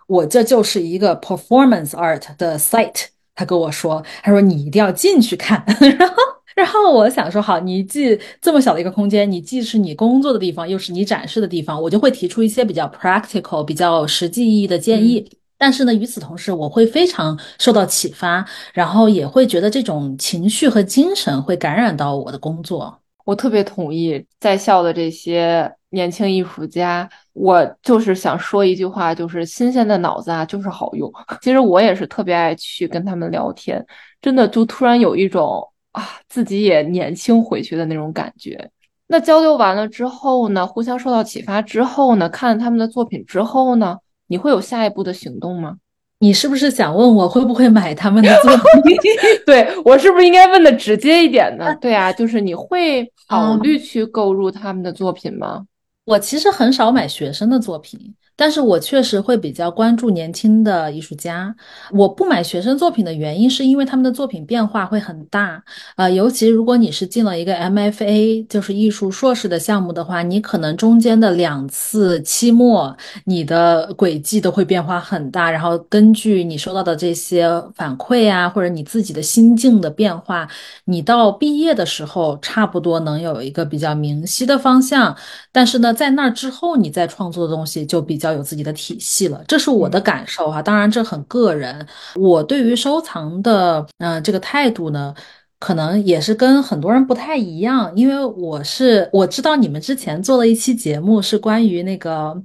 [0.10, 5.64] 我这就是一个 performance art 的 site，他跟我说，他说你一定要进去看，
[5.98, 6.16] 然后，
[6.56, 15.30] 然后我想说，好，你既这么小的一个空间，你既是你工作的地方，又是你展示的地方，我就会提出一些比较 practical、比较实际意义的建议。
[15.60, 18.44] 但是呢，与此同时，我会非常受到启发，
[18.74, 22.98] 然后也会觉得这种情绪和精神会感染到我的工作。
[23.26, 27.08] 我特别同意在校的这些年轻艺术家，
[27.42, 31.10] 我就是想说一句话，就是新鲜的脑子啊，就是好用。
[31.42, 33.84] 其实我也是特别爱去跟他们聊天，
[34.22, 38.70] 真的就突然有一种啊，自己也年轻回去的那种感觉。
[39.08, 43.98] 那交流完了之后呢，互相受到启发之后呢，看了他们的作品之后呢，
[44.28, 45.78] 你会有下一步的行动吗？
[46.20, 48.52] 你是不是想问我会不会买他们的作
[48.84, 48.98] 品？
[49.48, 51.74] 对我是不是应该问的直接一点呢？
[51.80, 55.64] 对啊，就是你会考虑去购入他们的作品吗？
[56.10, 58.16] 我其实很少买学生的作品。
[58.40, 61.54] 但是我确实会比较关注年轻的艺术家。
[61.92, 65.62] 我不买学生作品的原因，是因为他们的作品变化会很大。
[65.98, 75.52] 呃，尤其如果你是进了一个 MFA，就是艺术硕士的项目的话，你可能中间的两次期末，你的轨迹都会变化很大。
[75.52, 80.48] 然后根据你收到的这些反馈啊，或者你自己的心境的变化，
[80.86, 85.14] 你到毕业的时候，差不多能有一个比较明晰的方向。
[85.52, 88.29] 但是呢，在那之后，你再创作的东西就比较。
[88.34, 90.62] 有自己的体系了，这是我的感受哈。
[90.62, 91.86] 当然，这很个人。
[92.16, 95.14] 我对于收藏的，嗯，这个态度呢，
[95.60, 97.92] 可能也是跟很多人不太一样。
[97.96, 102.36] 因为我是我知道你们之前做了一期节目，是关于那个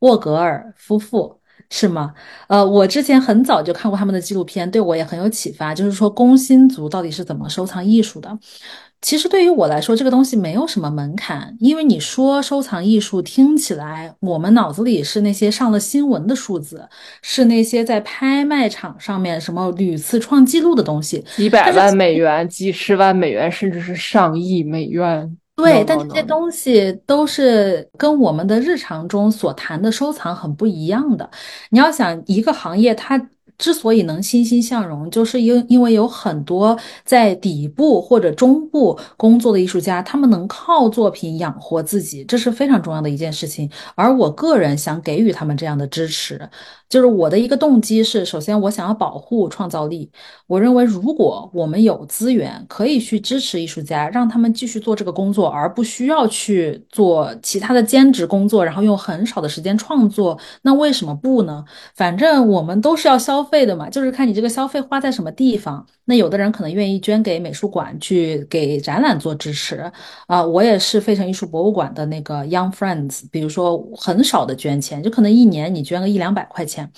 [0.00, 1.38] 沃格尔夫妇，
[1.70, 2.14] 是吗？
[2.48, 5.74] 呃，我之前很早就看过他们的纪录片，对我也很有启发。
[5.74, 8.38] 就是说，工薪族到底是怎么收藏艺术的？
[9.02, 16.86] 其实对于我来说，这个东西没有什么门槛，因为你说收藏艺术，听起来我们脑子里是那些上了新闻的数字，
[17.22, 25.36] 是那些在拍卖场上面什么屡次创纪录的东西，几百万美元、几十万美元，甚至是上亿美元。
[25.56, 31.28] 对，但这些东西都是跟我们的日常中所谈的收藏很不一样的。
[31.70, 33.18] 你要想一个行业，它。
[33.60, 43.70] 之所以能欣欣向荣，就是因因为有很多在底部或者中部工作的艺术家，他们能靠作品养活自己，这是非常重要的一件事情。
[43.94, 46.48] 而我个人想给予他们这样的支持。
[46.90, 50.10] 就是我的一个动机是，首先我想要保护创造力。
[50.48, 61.64] 我认为，如果我们有资源，可以去支持艺术家，让他们继续做这个工作，而不需要去做其他的兼职工作，然后用很少的时间创作，那为什么不呢？
[61.94, 65.86] 反正我们都是要消费的嘛，就是看你这个消费花在什么地方。
[66.10, 69.88] 那有的人可能愿意捐给美术馆去给展览做支持
[70.26, 76.90] 啊，我也是费城艺术博物馆的那个 Young Friends，比如说很少的捐钱，就可能一年你捐个一两百块钱，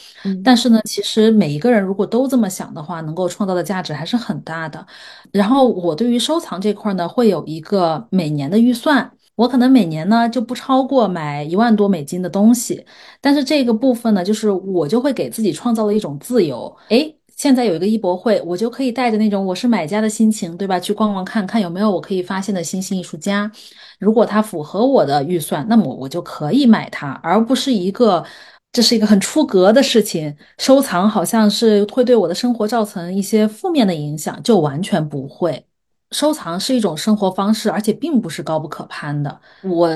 [0.42, 4.86] 但是呢，其实每一个人如果都这么想的话，能够创造的价值还是很大的。
[5.30, 12.82] 然后我对于收藏这块呢，会有一个每年的预算，我可能每年呢就不超过买一万多美金的东西，
[13.20, 17.14] 但是这个部分呢，就是我就会给自己创造了一种自由，哎。
[17.42, 20.78] 现在有一个艺博会，我就可以带着那种我是买家的心情，对吧？
[20.78, 23.50] 去逛逛看看有没有我可以发现的新兴艺术家。
[23.98, 28.24] 如果他符合我的预算，那么我就可以买它，而不是一个
[28.70, 30.36] 这是一个很出格的事情。
[30.58, 35.66] 收藏好像是会对我的生活造成一些负面的影响，就完全不会。
[36.12, 39.40] 收藏是一种生活方式，而且并不是高不可攀的。
[39.62, 39.88] 我。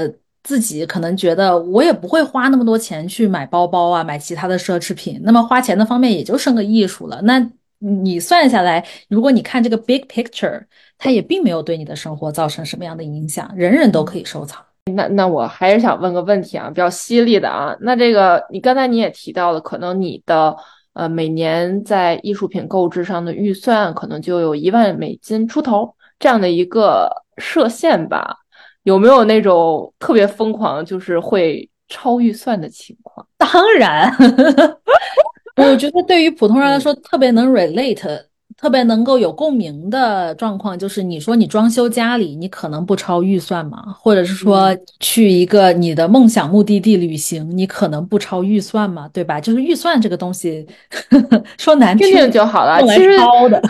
[0.47, 5.21] 自己可能觉得我也不会花那么多钱去买包包啊，买其他的奢侈品。
[5.25, 7.21] 那么花钱的方面也就剩个艺术了。
[7.23, 7.45] 那
[7.81, 10.63] 你算下来，如果你看这个 big picture，
[10.97, 13.51] 它也并没有对你的生活造成什么样的影响。
[13.57, 14.65] 人人都可以收藏。
[14.95, 17.77] 那那我还是想问个问题啊，比较犀利的啊。
[17.81, 20.57] 那这个你刚才你也提到了，可能你的
[20.93, 28.37] 呃每年在艺术品购置上的预算可能就有一万美金出头这样的一个设限吧。
[28.87, 33.27] 有没有那种特别疯狂，就是会超预算的情况？
[33.37, 34.11] 当然，
[35.59, 38.27] 我觉得对于普通人来说，特别能 relate。
[38.59, 43.95] 特别能够有共鸣的状况，就是你说你装修家里，你可能不超预算吗？
[44.01, 49.11] 或者是说去一个你的梦想目的地旅行，你可能不超预算吗？
[49.13, 49.39] 对吧？
[49.39, 50.67] 就是预算这个东西，
[51.59, 53.61] 说难听听就好了，其实超的。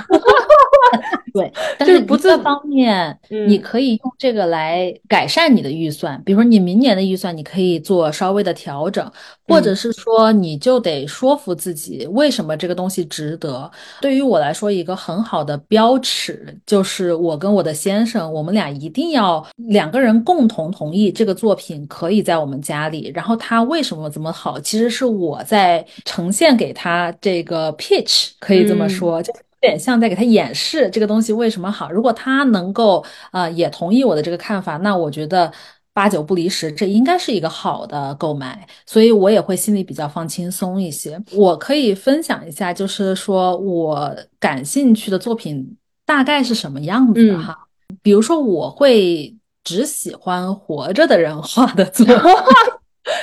[1.34, 6.20] 对，但是不这方面，你可以用这个来改善你的预算。
[6.24, 9.10] 比如说，你明年的预算，你可以做稍微的调整，
[9.46, 13.70] 或者是说，你就得说服自己，为什么这个东西值得。
[14.00, 23.12] 对于我来说，一个很好的标尺就是我跟我的先生，我们俩一定要两个人共同同意这个作品可以在我们家里。
[23.14, 29.32] 然后他为什么这么好，其实是我在呈现给他这个 pitch，可以这么说，就。
[29.62, 31.90] 有点像在给他演示这个东西为什么好。
[31.90, 35.50] 如果他能够呃也同意我的这个看法，那我觉得
[35.92, 38.66] 八九不离十，这应该是一个好的购买。
[38.84, 41.18] 所以我也会心里比较放轻松一些。
[41.32, 47.58] 我可以分享一下，就是说我感兴趣的作品大概是什么样子的哈。
[48.02, 49.34] 比如说，我会
[49.64, 52.06] 只喜欢活着的人画的作。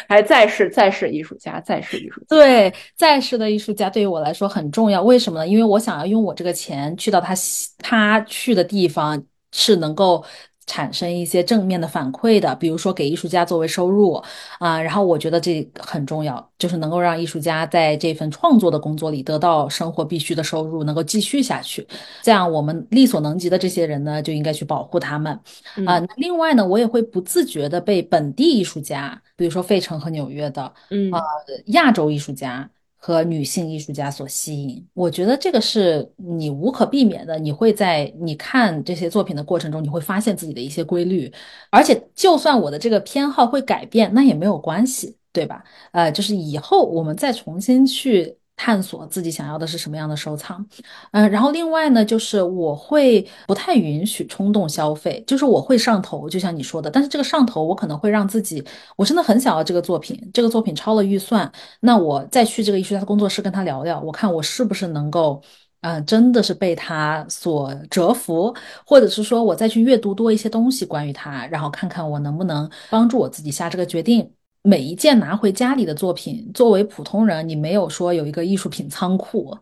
[0.08, 5.02] 还在世在世艺术家，在世艺术对在世的艺术家对于我来说很重要。
[5.04, 5.48] 为什么呢？
[5.48, 7.34] 因为我想要用我这个钱去到他
[7.80, 10.24] 他去的地方，是能够。
[10.66, 14.14] 产生一些正面的反馈的，比如说给艺术家作为收入
[14.60, 21.86] 啊，然后我觉得这很重要，就是能够让艺术家在这份创作的工作里得到生活必须的收入，能够继续下去。
[22.22, 25.38] 这样我们力所能及的这些人呢，就应该去保护他们
[25.86, 26.00] 啊。
[26.18, 31.22] 另外呢，我也会不自觉的被本地艺术家，比如说费城和纽约的，嗯啊，
[31.68, 32.70] 亚洲艺术家。
[33.06, 37.38] 和女性艺术家所吸引，我觉得这个是你无可避免的。
[37.38, 41.30] 你会在你看这些作品的过程中，你会发现自己的一些规律，
[41.70, 45.62] 而且就算我的这个偏好会改变，那也没有关系，对吧？
[45.92, 48.38] 呃，就是以后我们再重新去。
[48.56, 50.66] 探索自己想要的是什么样的收藏，
[51.12, 58.64] 嗯，然后另外呢，就是我会不太允许冲动消费，就是我会上头，就像你说的，但是这个上头，我可能会让自己，
[58.96, 61.52] 我真的很想要这个作品，这个作品超了预算，
[61.82, 65.42] 那我再去这个艺术家的工作室跟他聊聊，我看我是不是能够，
[65.82, 74.32] 嗯，真的是被他所折服，或者是说我再去阅读多一些东西关于他，然后看看我能不能帮助我自己下这个决定。
[74.66, 79.54] 每一件拿回家里的作品，作为普通人，你没有说有一个艺术品仓库，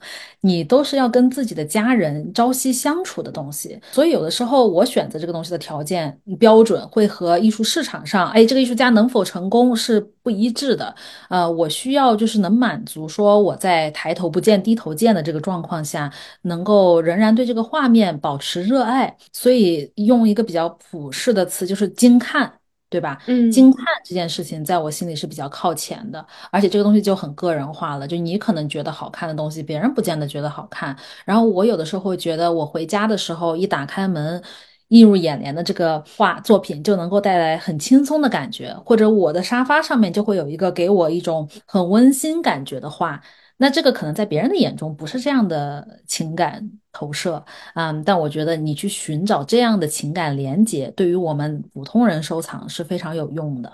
[0.41, 3.80] 你都是要跟自己的家人朝夕相处的东西。
[3.91, 10.93] 所以有的时候，我选择这个东西的条件标准会和艺术市场上，哎，这个艺术家能否成功是不一致的。
[11.30, 19.18] 呃，我需要就是能满足说我在抬头不见低头见的这个状况下，能够仍然对这个画面保持热爱。
[19.34, 22.54] 所以用一个比较普世的词，就是精看。
[22.92, 23.18] 对吧？
[23.28, 28.06] 嗯，惊叹这件事情在我心里是比较靠前的，而且这个东西就很个人化了。
[28.06, 30.94] 就你可能觉得好看的东西，别人不见得觉得好看。
[31.24, 34.44] 然后我有的时候会觉得，我回家的时候一打开门，
[34.89, 43.22] 映入眼帘的这个画作品就能够带来很轻松的感觉，或者我的沙发上面就会有一个给我一种很温馨感觉的画。
[43.62, 47.45] 那这个可能在别人的眼中不是这样的情感投射，
[47.76, 53.72] 嗯，但我觉得你去寻找这样的情感连接，对于我们普通人收藏是非常有用的。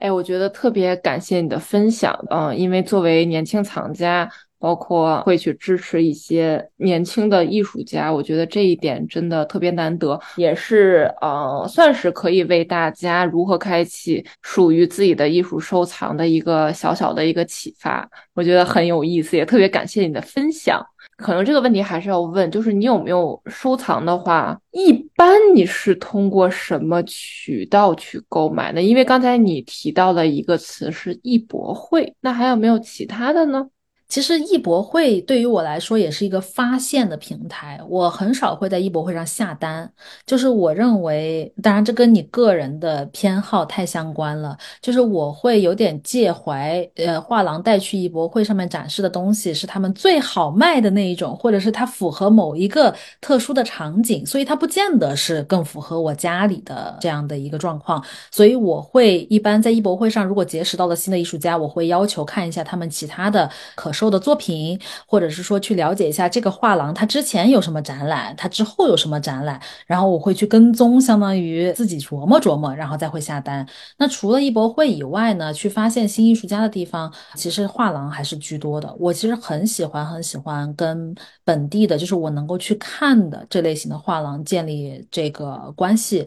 [0.00, 4.30] 哎，我觉得特别感谢你的分享，嗯，因为作为年轻藏家。
[4.62, 18.06] 包括会去支持一些年轻的艺术家，我觉得这一点真的特别难得，也是呃，算是可以为大家如何开启属于自己的艺术收藏的一个小小的一个启发。
[18.34, 20.78] 我觉得很有意思，也特别感谢你的分享。
[21.20, 28.82] 可能这个问题还是要问，就是你有没有收藏的话，一般你是通过什么渠道去购买呢？
[28.82, 33.68] 因为刚才你提到了一个词是艺博会，那还有没有其他的呢？
[34.10, 39.88] 其实艺博会对于我来说也是一个发现的平台，我很少会在艺博会上下单。
[40.26, 44.58] 就是我认为，当然这跟你个人的偏好太相关了。
[44.82, 58.04] 就是我会有点介怀，呃，画廊带去艺博会上面展示的东西是他们最好卖的那一种，或者是它符合某一个特殊的场景，所以它不见得是更符合我家里的这样的一个状况。
[58.32, 63.92] 所以我会一般在艺博会上，如果结识到了新的艺术家，我会要求看一下他们其他的可。
[64.08, 73.66] 的作品，或者是说去了解一下这个画廊它之前有什么展览，它之后有什么展览，然后我会去跟踪，相当于自己琢磨琢磨，然后再会下单。
[73.98, 78.94] 那除了艺博会以外呢，去发现新艺术家的地方，其实画廊还是居多的。
[79.00, 81.12] 我其实很喜欢很喜欢跟
[81.44, 86.24] 本地的，就是我能够去看的这类型的画廊建立这个关系。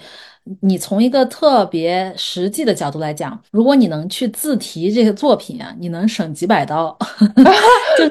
[0.61, 6.97] 你从一个特别实际的角度来讲，如果你能去自提这个作品啊，你能省几百刀，
[7.97, 8.09] 就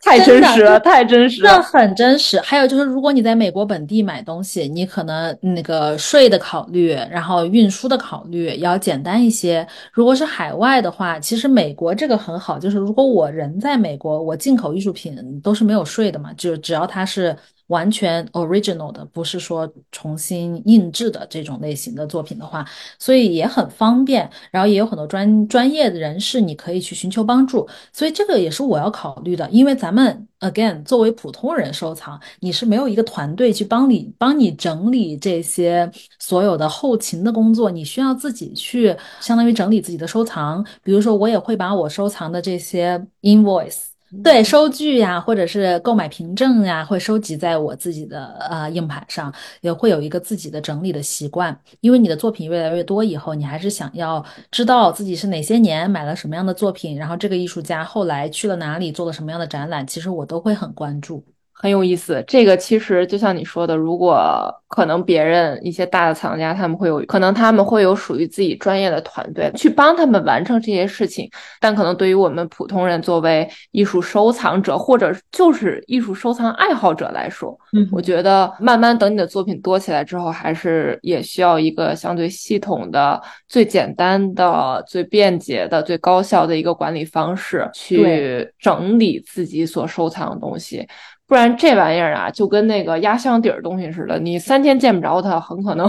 [0.00, 2.40] 太真实了，太真实了，那很真实。
[2.40, 9.66] 还有就是，如果你在美国本地买东西，你可能那个税的考虑，然后运输的考虑要简单一些。
[9.92, 17.36] 如果是海外的话，其实美国这个很好，就是如果我人在美国，我进口艺术品都是没有税的嘛，就只要它是。
[17.68, 22.64] 完全 original 的，不是说重新印制的这种类型的作品的话，
[22.98, 27.68] 所以也很方便，然后也有很多专专业的人士，你可以去寻求帮助。
[27.92, 29.97] 所以这个也是我要考虑的，因为咱们
[30.40, 40.64] again 作为普通人收藏，你是没有一个团队去帮你帮你整理这些所有的后勤的工作，你需要自己去相当于整理自己的收藏。
[40.82, 43.87] 比如说，我也会把我收藏的这些 invoice。
[44.22, 51.58] 对收据呀，或者是购买凭证呀，会收集在我自己的呃硬盘上，也会有一个自己的整理的习惯。
[51.80, 61.22] 因为你的作品越来越多以后，你还是想要知道自己是哪些年买了什么样的作品，然后这个艺术家后来去了哪里，做了什么样的展览，其实我都会很关注。
[61.60, 71.28] 很有意思，这个其实就像你说的，如果可能别人一些大的藏家，他们会有可能他们会有属于自己专业的团队去帮他们完成这些事情，
[71.60, 90.86] 但可能对于我们普通人作为艺术收藏者或者就是艺术收藏爱好者来说，嗯，我觉得慢慢等你的作品多起来之后，还是也需要一个相对系统的、最简单的、最便捷的、最高效的一个管理方式去整理自己所收藏的东西。
[91.28, 95.88] 不然这玩意儿啊，就跟那个压箱底儿东西似的，你三天见不着它，很可能。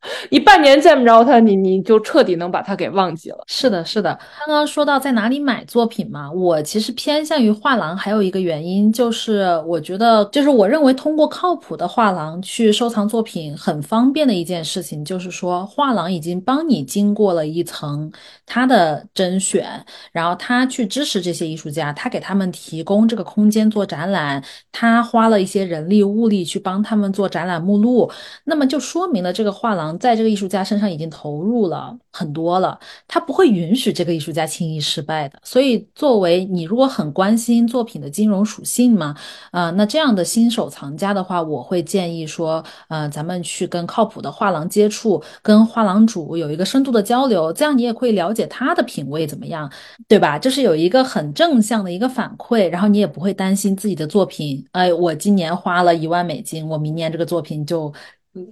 [0.30, 3.38] 你半年见不着他，你你就彻底能把他给忘记了。
[3.48, 4.16] 是的，是的。
[4.38, 18.10] 刚刚说到在哪里买作品嘛，我其实偏向于画廊，还有一个原因就是，我觉得就是我认为通过靠谱的画廊去收藏作品很方便的一件事情，就是说画廊已经帮你经过了一层
[18.46, 24.40] 他的甄选，然后他去支持这些艺术家，他给他们提供这个空间做展览，
[24.70, 28.08] 他花了一些人力物力去帮他们做展览目录，
[28.44, 29.87] 那么就说明了这个画廊。
[29.98, 35.38] 在这个艺术家身上已经投入了很多了，他不会允许这个艺术家轻易失败的。
[35.44, 39.14] 所以，作为你如果很关心作品的金融属性嘛，
[39.52, 49.70] 啊，那这样的新手藏家的话，我会建议说，呃，咱们去跟靠谱的画廊接触，跟画廊主有一个深度的交流，这样你也会了解他的品味怎么样，
[50.08, 50.38] 对吧？
[50.38, 57.92] 就是有一个很正向的一个反馈，然后你也不会担心自己的作品，哎，我今年花了一万美金，我明年这个作品就。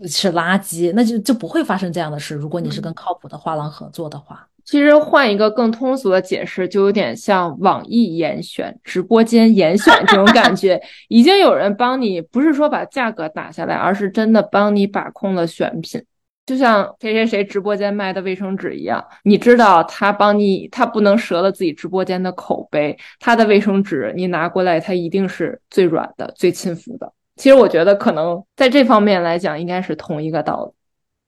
[0.09, 2.35] 是垃圾，那就就不会发生这样的事。
[2.35, 10.81] 如果你是跟靠谱的画廊合作的话，其实换一个更通俗的解释，就有点像网易严选、直播间严选这种感觉。
[11.09, 16.03] 已经有人帮你，不是说把价格打下来，而是真的帮你把控了选品。
[16.47, 27.13] 就像谁谁谁直播间卖的卫生纸一样，你知道他帮你，他不能折了自己直播间的口碑，他的卫生纸你拿过来，它一定是最软的、最亲肤的。
[27.37, 30.73] 其实我觉得，可能在这方面来讲，应该是同一个道理，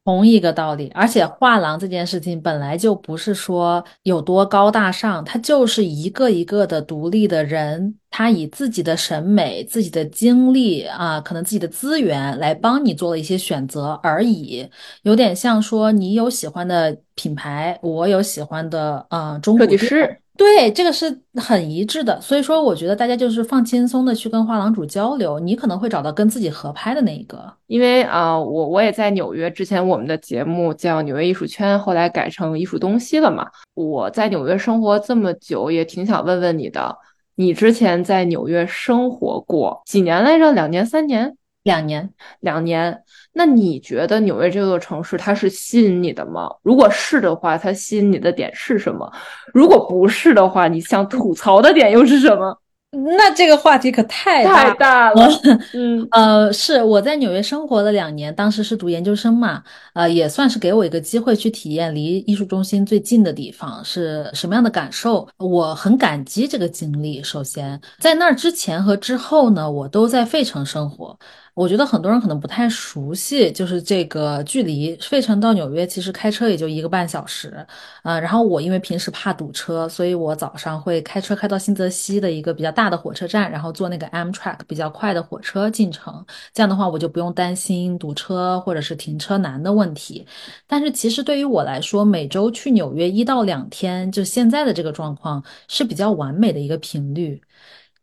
[0.05, 0.91] 同一个道理。
[0.95, 14.67] 而且画廊这件事情本来就不是说有多高大上，它就是一个一个的独立的人，他以自己的审美、自己的经历啊，可能自己的资源来帮你做了一些选择而已。
[15.03, 20.21] 有点像说，你有喜欢的品牌，我有喜欢的呃中设计师。
[20.39, 27.53] 对，这个是很一致的，所以说我觉得大家就是放轻松的去跟画廊主交流，你可能会找到跟自己合拍的那一个。
[27.67, 33.49] 因为啊，我我也在纽约，之前我们的节目叫《纽约艺术圈》，后来改成艺术东西了嘛。
[33.75, 36.97] 我在纽约生活这么久，也挺想问问你的，
[37.35, 40.53] 你之前在纽约生活过几年来着？
[40.53, 41.37] 两年、三年？
[41.69, 42.11] 两年，
[42.41, 42.99] 两年。
[43.35, 46.51] 那你觉得纽约这座城市它是吸引你的吗？
[46.63, 49.13] 如果是的话，它吸引你的点是什么？
[49.53, 52.59] 如果不是的话，你想吐槽的点又是什么？
[52.91, 55.29] 那这个话题可太太大了。
[55.75, 59.63] 嗯呃，是我在纽约生活了两年，当时是读研究生嘛，
[59.93, 65.29] 呃，也算是给我一个机会去体验离艺术中心最近的地方是什么样的感受。
[65.37, 67.23] 我很感激这个经历。
[67.23, 71.17] 首先，在那儿之前和之后呢，我都在费城生活。
[71.59, 77.67] 我觉得很多人可能不太熟悉，就是这个距离费城到纽约其实开车也就一个半小时，
[78.05, 90.25] 呃，然后我因为平时怕堵车，所以我早上会开车开到新泽西的一个比较大的火车站，然后坐那个 Amtrak 比较快的火车进城，这样的话我就不用担心堵车或者是停车难的问题。
[90.69, 97.43] 但是其实对于我来说，每周去纽约一到两天，就现在的这个状况是比较完美的一个频率。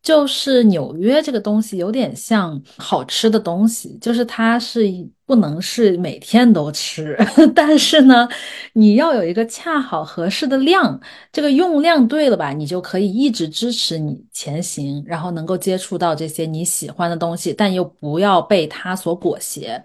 [0.05, 4.85] 就是纽约这个东西有点像好吃的东西，就是它是
[5.25, 7.17] 不能是每天都吃，
[7.55, 8.29] 但是呢，
[8.73, 10.99] 你要有一个恰好合适的量，
[11.31, 19.83] 这个用量对了吧，你就可以一直支持你前行，然后能够接触到这些你喜欢的东西，但又不要被它所裹挟。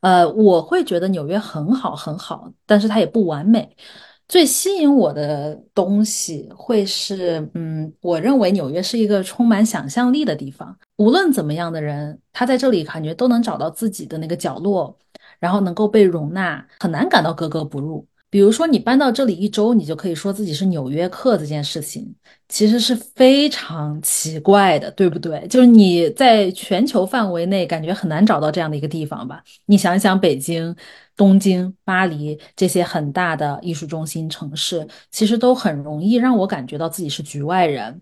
[0.00, 3.68] 呃，我会觉得纽约很好很好，但是它也不完美。
[4.28, 10.78] 最吸引我的东西会是，嗯，我认为纽约是一个充满想象力的地方。
[10.96, 14.98] 无论怎么样的人，他在这里感觉都能找到自己的那个角落，
[15.38, 18.06] 然后能够被容纳，很难感到格格不入。
[18.30, 22.14] 比如说，你搬到这里一周，你就可以说自己是纽约客，这件事情
[22.48, 25.46] 其实是非常奇怪的，对不对？
[25.48, 29.42] 就是你在全球范围内感觉很难找到这样的一个地方吧？
[29.66, 30.74] 你想想，北京。
[31.18, 38.00] 东京、巴黎这些很大的艺术中心城市，其实都很容易让我感觉到自己是局外人。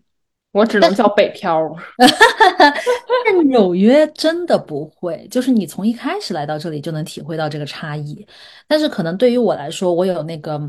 [0.53, 1.59] 我只能叫北漂。
[3.27, 8.27] 但纽约真的不会，就是你从一开始来到这里就能体会到这个差异。
[8.69, 10.61] 但是可能对于我来说，我有那个。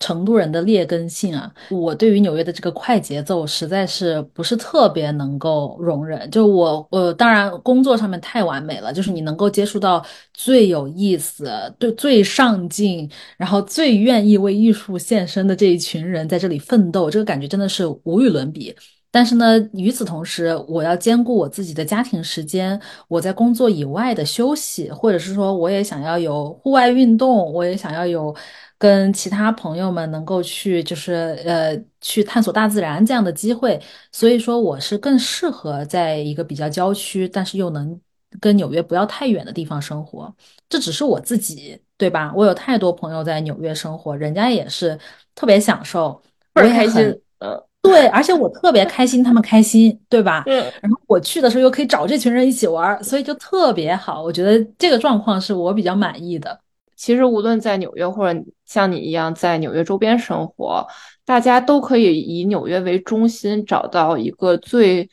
[0.00, 6.30] 成都人的劣根性啊，我对于纽约的这个快节奏实在是不是特别能够容忍。
[6.30, 10.00] 就我，我，当然工作上面太完美了，就是你能够接触到
[10.32, 11.50] 最有意思、
[11.80, 18.72] 对最上进，然后最愿意为艺术献身的这一群人在这里奋斗，这个感觉真的是无与伦比。
[19.10, 28.34] 但是呢，与此同时，我要兼顾我自己的家庭时间，我在工作以外的休息，或者是说，我也想要有户外运动，我也想要有。
[28.80, 33.76] 跟其他朋友们能够去，就是呃，去探索大自然这样的机会，
[34.12, 38.00] 所以说我是更适合在一个比较郊区，但是又能
[38.38, 40.32] 跟纽约不要太远的地方生活。
[40.68, 42.32] 这只是我自己，对吧？
[42.36, 44.96] 我有太多朋友在纽约生活，人家也是
[45.34, 47.02] 特别享受，倍儿开心。
[47.40, 50.42] 嗯，对，而且我特别开心，他们开心，对吧？
[50.46, 50.56] 嗯。
[50.80, 54.22] 然后我去的时候又可以找这群人一起玩，所以就特别好。
[54.22, 56.58] 我觉得这个状况是我比较满意的。
[56.96, 60.86] 其实无论在纽约或者像你一样在纽约周边生活，
[61.24, 65.08] 大家都可以以纽约为中心找到一个最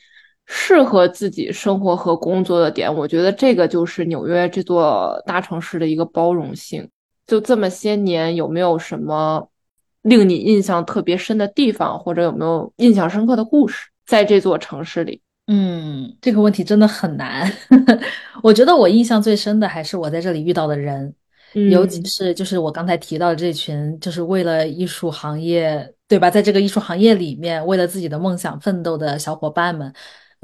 [0.46, 2.92] 适合自己生活和工作的点。
[2.92, 6.88] 我觉得这个就是纽约这座大城市的一个包容性。
[7.24, 9.48] 就这么些年，有没有什么
[10.06, 15.20] 令你印象特别深的地方，或者有没有印象深刻的故事在这座城市里？
[15.48, 17.52] 嗯，这个问题真的很难。
[18.42, 21.14] 我觉得我印象最深的还是我在这里遇到的人。
[21.70, 26.28] 尤其是就是我刚才提到的这群，就是为了艺术行业，对吧？
[26.28, 29.90] 在这个艺术行业里面，为了自己的梦想奋斗的小伙伴们，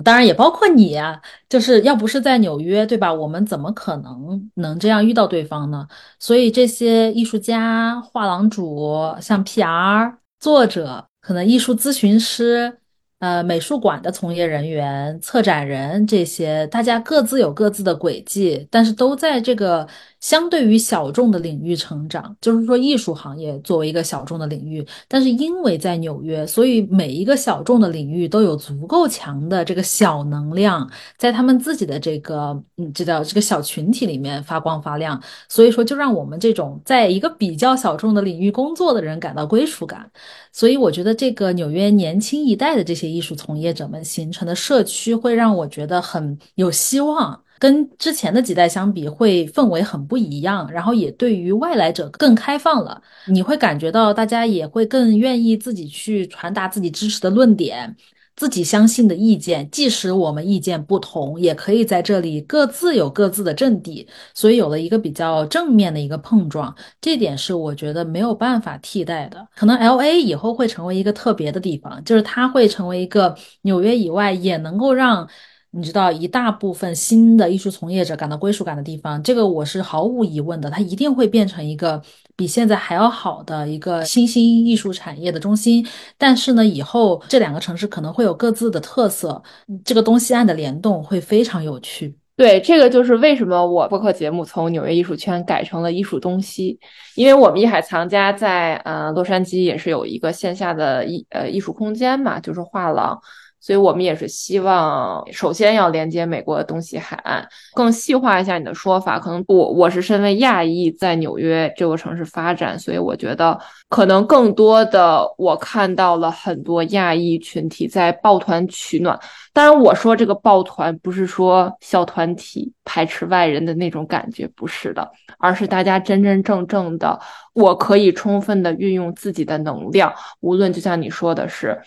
[0.03, 1.21] 当然也包括你呀。
[1.49, 3.13] 就是要不是在纽约，对吧？
[3.13, 5.87] 我们怎么可能能这样遇到对方呢？
[6.19, 12.79] 所以这些艺术家、画廊主、像 PR 作者，可能艺术咨询师。
[13.23, 19.87] 呃，美术馆的从业人员、策展人这些，大家各自有各自的轨迹，但是都在这个
[20.23, 22.35] 相对于小众的领域成长。
[22.41, 35.23] 就是说，艺术行业作为一个小众的领域，但是因为在纽约，所以每一个小众的领域都有足够强的这个小能量，在他们自己的这个嗯，这叫这个小群体里面发光发亮。
[35.49, 40.11] 所以说，就让我们这种在一个比较小众的领域工作的人感到归属感。
[40.51, 43.13] 所以，我觉得这个纽约年轻一代的这些。
[43.13, 53.01] 艺术从业者们形成的社区会让我觉得很有希望，跟之前的几代相比，会氛围很不一样，然后也对于外来者更开放了。
[53.29, 57.95] 你会感觉到大家也会更愿意自己去传达自己支持的论点。
[58.35, 69.47] 自己相信的意见，即使我们意见不同，也可以在这里各自有各自的阵地，所以有了一个比较正面的一个碰撞，这点是我觉得没有办法替代的。
[69.55, 75.29] 可能 L A 以后会成为一个特别的地方，就是它会成为一个纽约以外也能够让。
[75.75, 82.01] 你知道一大部分新的艺术从业者感到归属感的地方，这个我是毫无疑问的，它一定会变成一个
[82.37, 85.87] 比现在还要好的一个新兴艺术产业的中心。
[86.19, 89.43] 但是呢，以后这两个城市可能会有各自的特色，
[89.83, 92.15] 这个东西岸的联动会非常有趣。
[92.37, 96.79] 对，这个就是为什么我播客节目从纽约艺术圈改成了艺术东西，
[97.15, 103.19] 因为我们艺海藏家在呃洛杉矶也是有一个线下的艺呃艺术空间嘛，就是画廊。
[103.63, 107.49] 所以我们也是希望，首先要连接美国的东西海岸。
[107.75, 113.57] 更细化一下你的说法，可能我我是身为亚裔在纽约这个城市发展，所以我觉得
[113.89, 119.17] 可能更多的我看到了很多亚裔群体在抱团取暖。
[119.53, 125.09] 当然，我说这个抱团不是说小团体排斥外人的那种感觉，不是的，
[125.39, 127.17] 而是大家真真正正的，
[127.55, 131.81] 我可以充分的运用自己的能量，无论就像你说的是。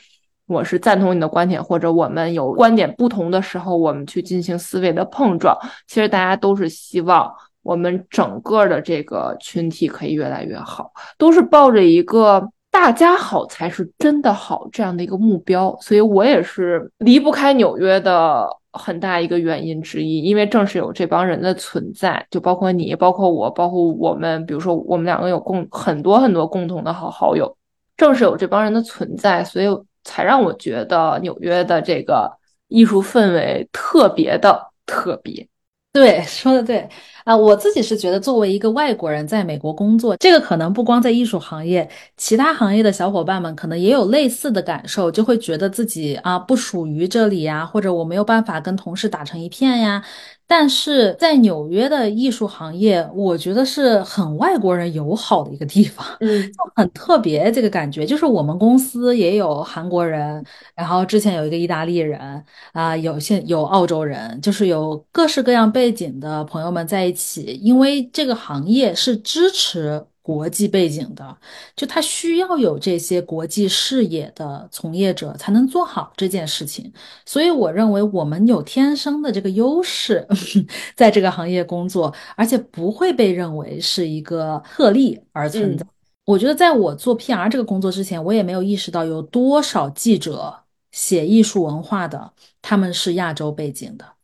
[0.47, 5.57] 我是赞同你的观点，或者我们有观点不同的时候，我们去进行思维的碰撞。
[5.87, 7.33] 其实大家都是希望
[7.63, 15.75] 我们整个的这个群体可以越来越好，都是抱着一个大家好才是真的好这样的一个目标。
[15.81, 27.57] 所以我也是离不开纽约的很大一个原因之一，因为正是有这帮人的存在，就包括你，包括我，包括我们，比如说我们两个有共很多很多共同的好好友，
[27.97, 29.67] 正是有这帮人的存在，所以。
[30.05, 32.31] 才让我觉得纽约的这个
[32.69, 35.45] 艺术氛围特别的特别。
[35.91, 36.85] 对，说的对
[37.23, 50.03] 啊，我自己是觉得，作为一个外国人在美国工作，这个可能不光在艺术行业，其他行业的小伙伴们可能也有类似的感受，就会觉得自己啊不属于这里呀，或者我没有办法跟同事打成一片呀。
[50.47, 57.51] 但是在纽约的艺术行业，我觉得是很外国人友好的一个地方，嗯，就很特别。
[57.51, 60.43] 这个感觉就是我们公司也有韩国人，
[60.75, 62.43] 然后之前有一个意大利人
[62.73, 70.05] 啊，有现有澳洲人，就是有各式各样背景的朋友们在一起，因为这个行业是支持。
[70.25, 71.37] 国际背景的，
[71.75, 76.91] 就他需要有这些国际视野的从业者才能做好这件事情。
[77.27, 80.27] 所以我认为我们有天生的这个优势，
[80.97, 85.85] 在这个行业工作，而且不会被认为是一个特例而存在。
[86.25, 94.14] 我觉得在我做 PR 这个工作之前，我也没有意识到有多少记者写艺术文化的，他们是亚洲背景的。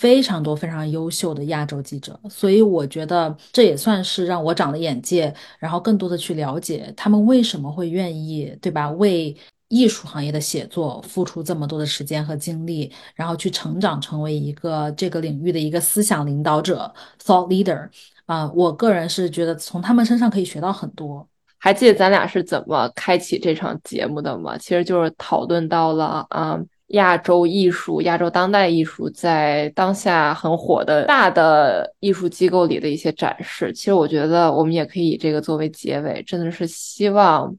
[0.00, 8.90] 非常多非常优秀的亚洲记者，所以我觉得这也算是让我长了眼界，然后更多的去了解他们为什么会愿意，对吧？
[8.92, 9.36] 为
[9.68, 16.90] 艺术行业的写作付出这么多的时间和精力，然后去成长成为一个这个领域的一个思想领导者
[17.22, 17.86] （thought leader）。
[18.24, 21.28] 啊，我个人是觉得从他们身上可以学到很多。
[21.58, 24.56] 还记得咱俩是怎么开启这场节目的吗？
[24.56, 26.58] 其实就是讨论到了啊。
[26.90, 37.56] 亚洲艺术、亚洲当代艺术在当下很火的大的艺术机构里的一些展示，其实我觉得我们也可以以这个作为结尾，真的是希望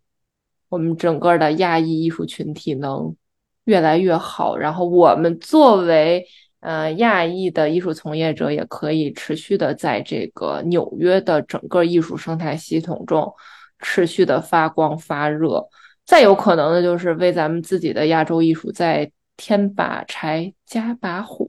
[0.67, 3.15] 我们整个的亚裔艺术群体能
[3.63, 6.25] 越来越好，然后我们作为
[6.59, 13.33] 呃亚裔的艺术从业者，也可以持续的在这个纽约的整个艺术生态系统中
[13.79, 15.65] 持续的发光发热，
[16.05, 19.09] 再有可能的就是为咱们自己的亚洲艺术在。
[19.37, 21.47] 添把柴，加把火，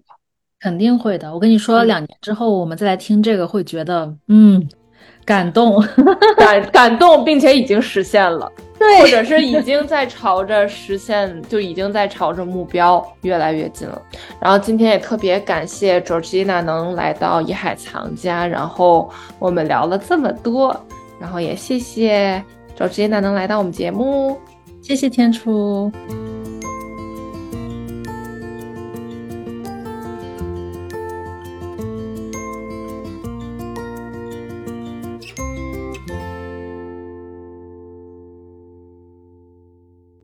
[0.60, 1.32] 肯定会的。
[1.32, 4.66] 我跟你说，两年之后我们再来听这个，会觉得嗯，
[5.24, 5.82] 感动，
[6.36, 14.00] 感感动，并且已经实现了，对，或者是已经在朝着实现，就已经在朝着目标越来越近了。
[14.40, 20.74] 然后今天也特别感谢 Georgina 能来到怡海藏家，然后我们聊了这么多，
[21.20, 22.42] 然后也谢谢
[22.78, 24.38] Georgina 能来到我们节目，
[24.80, 25.90] 谢谢天初。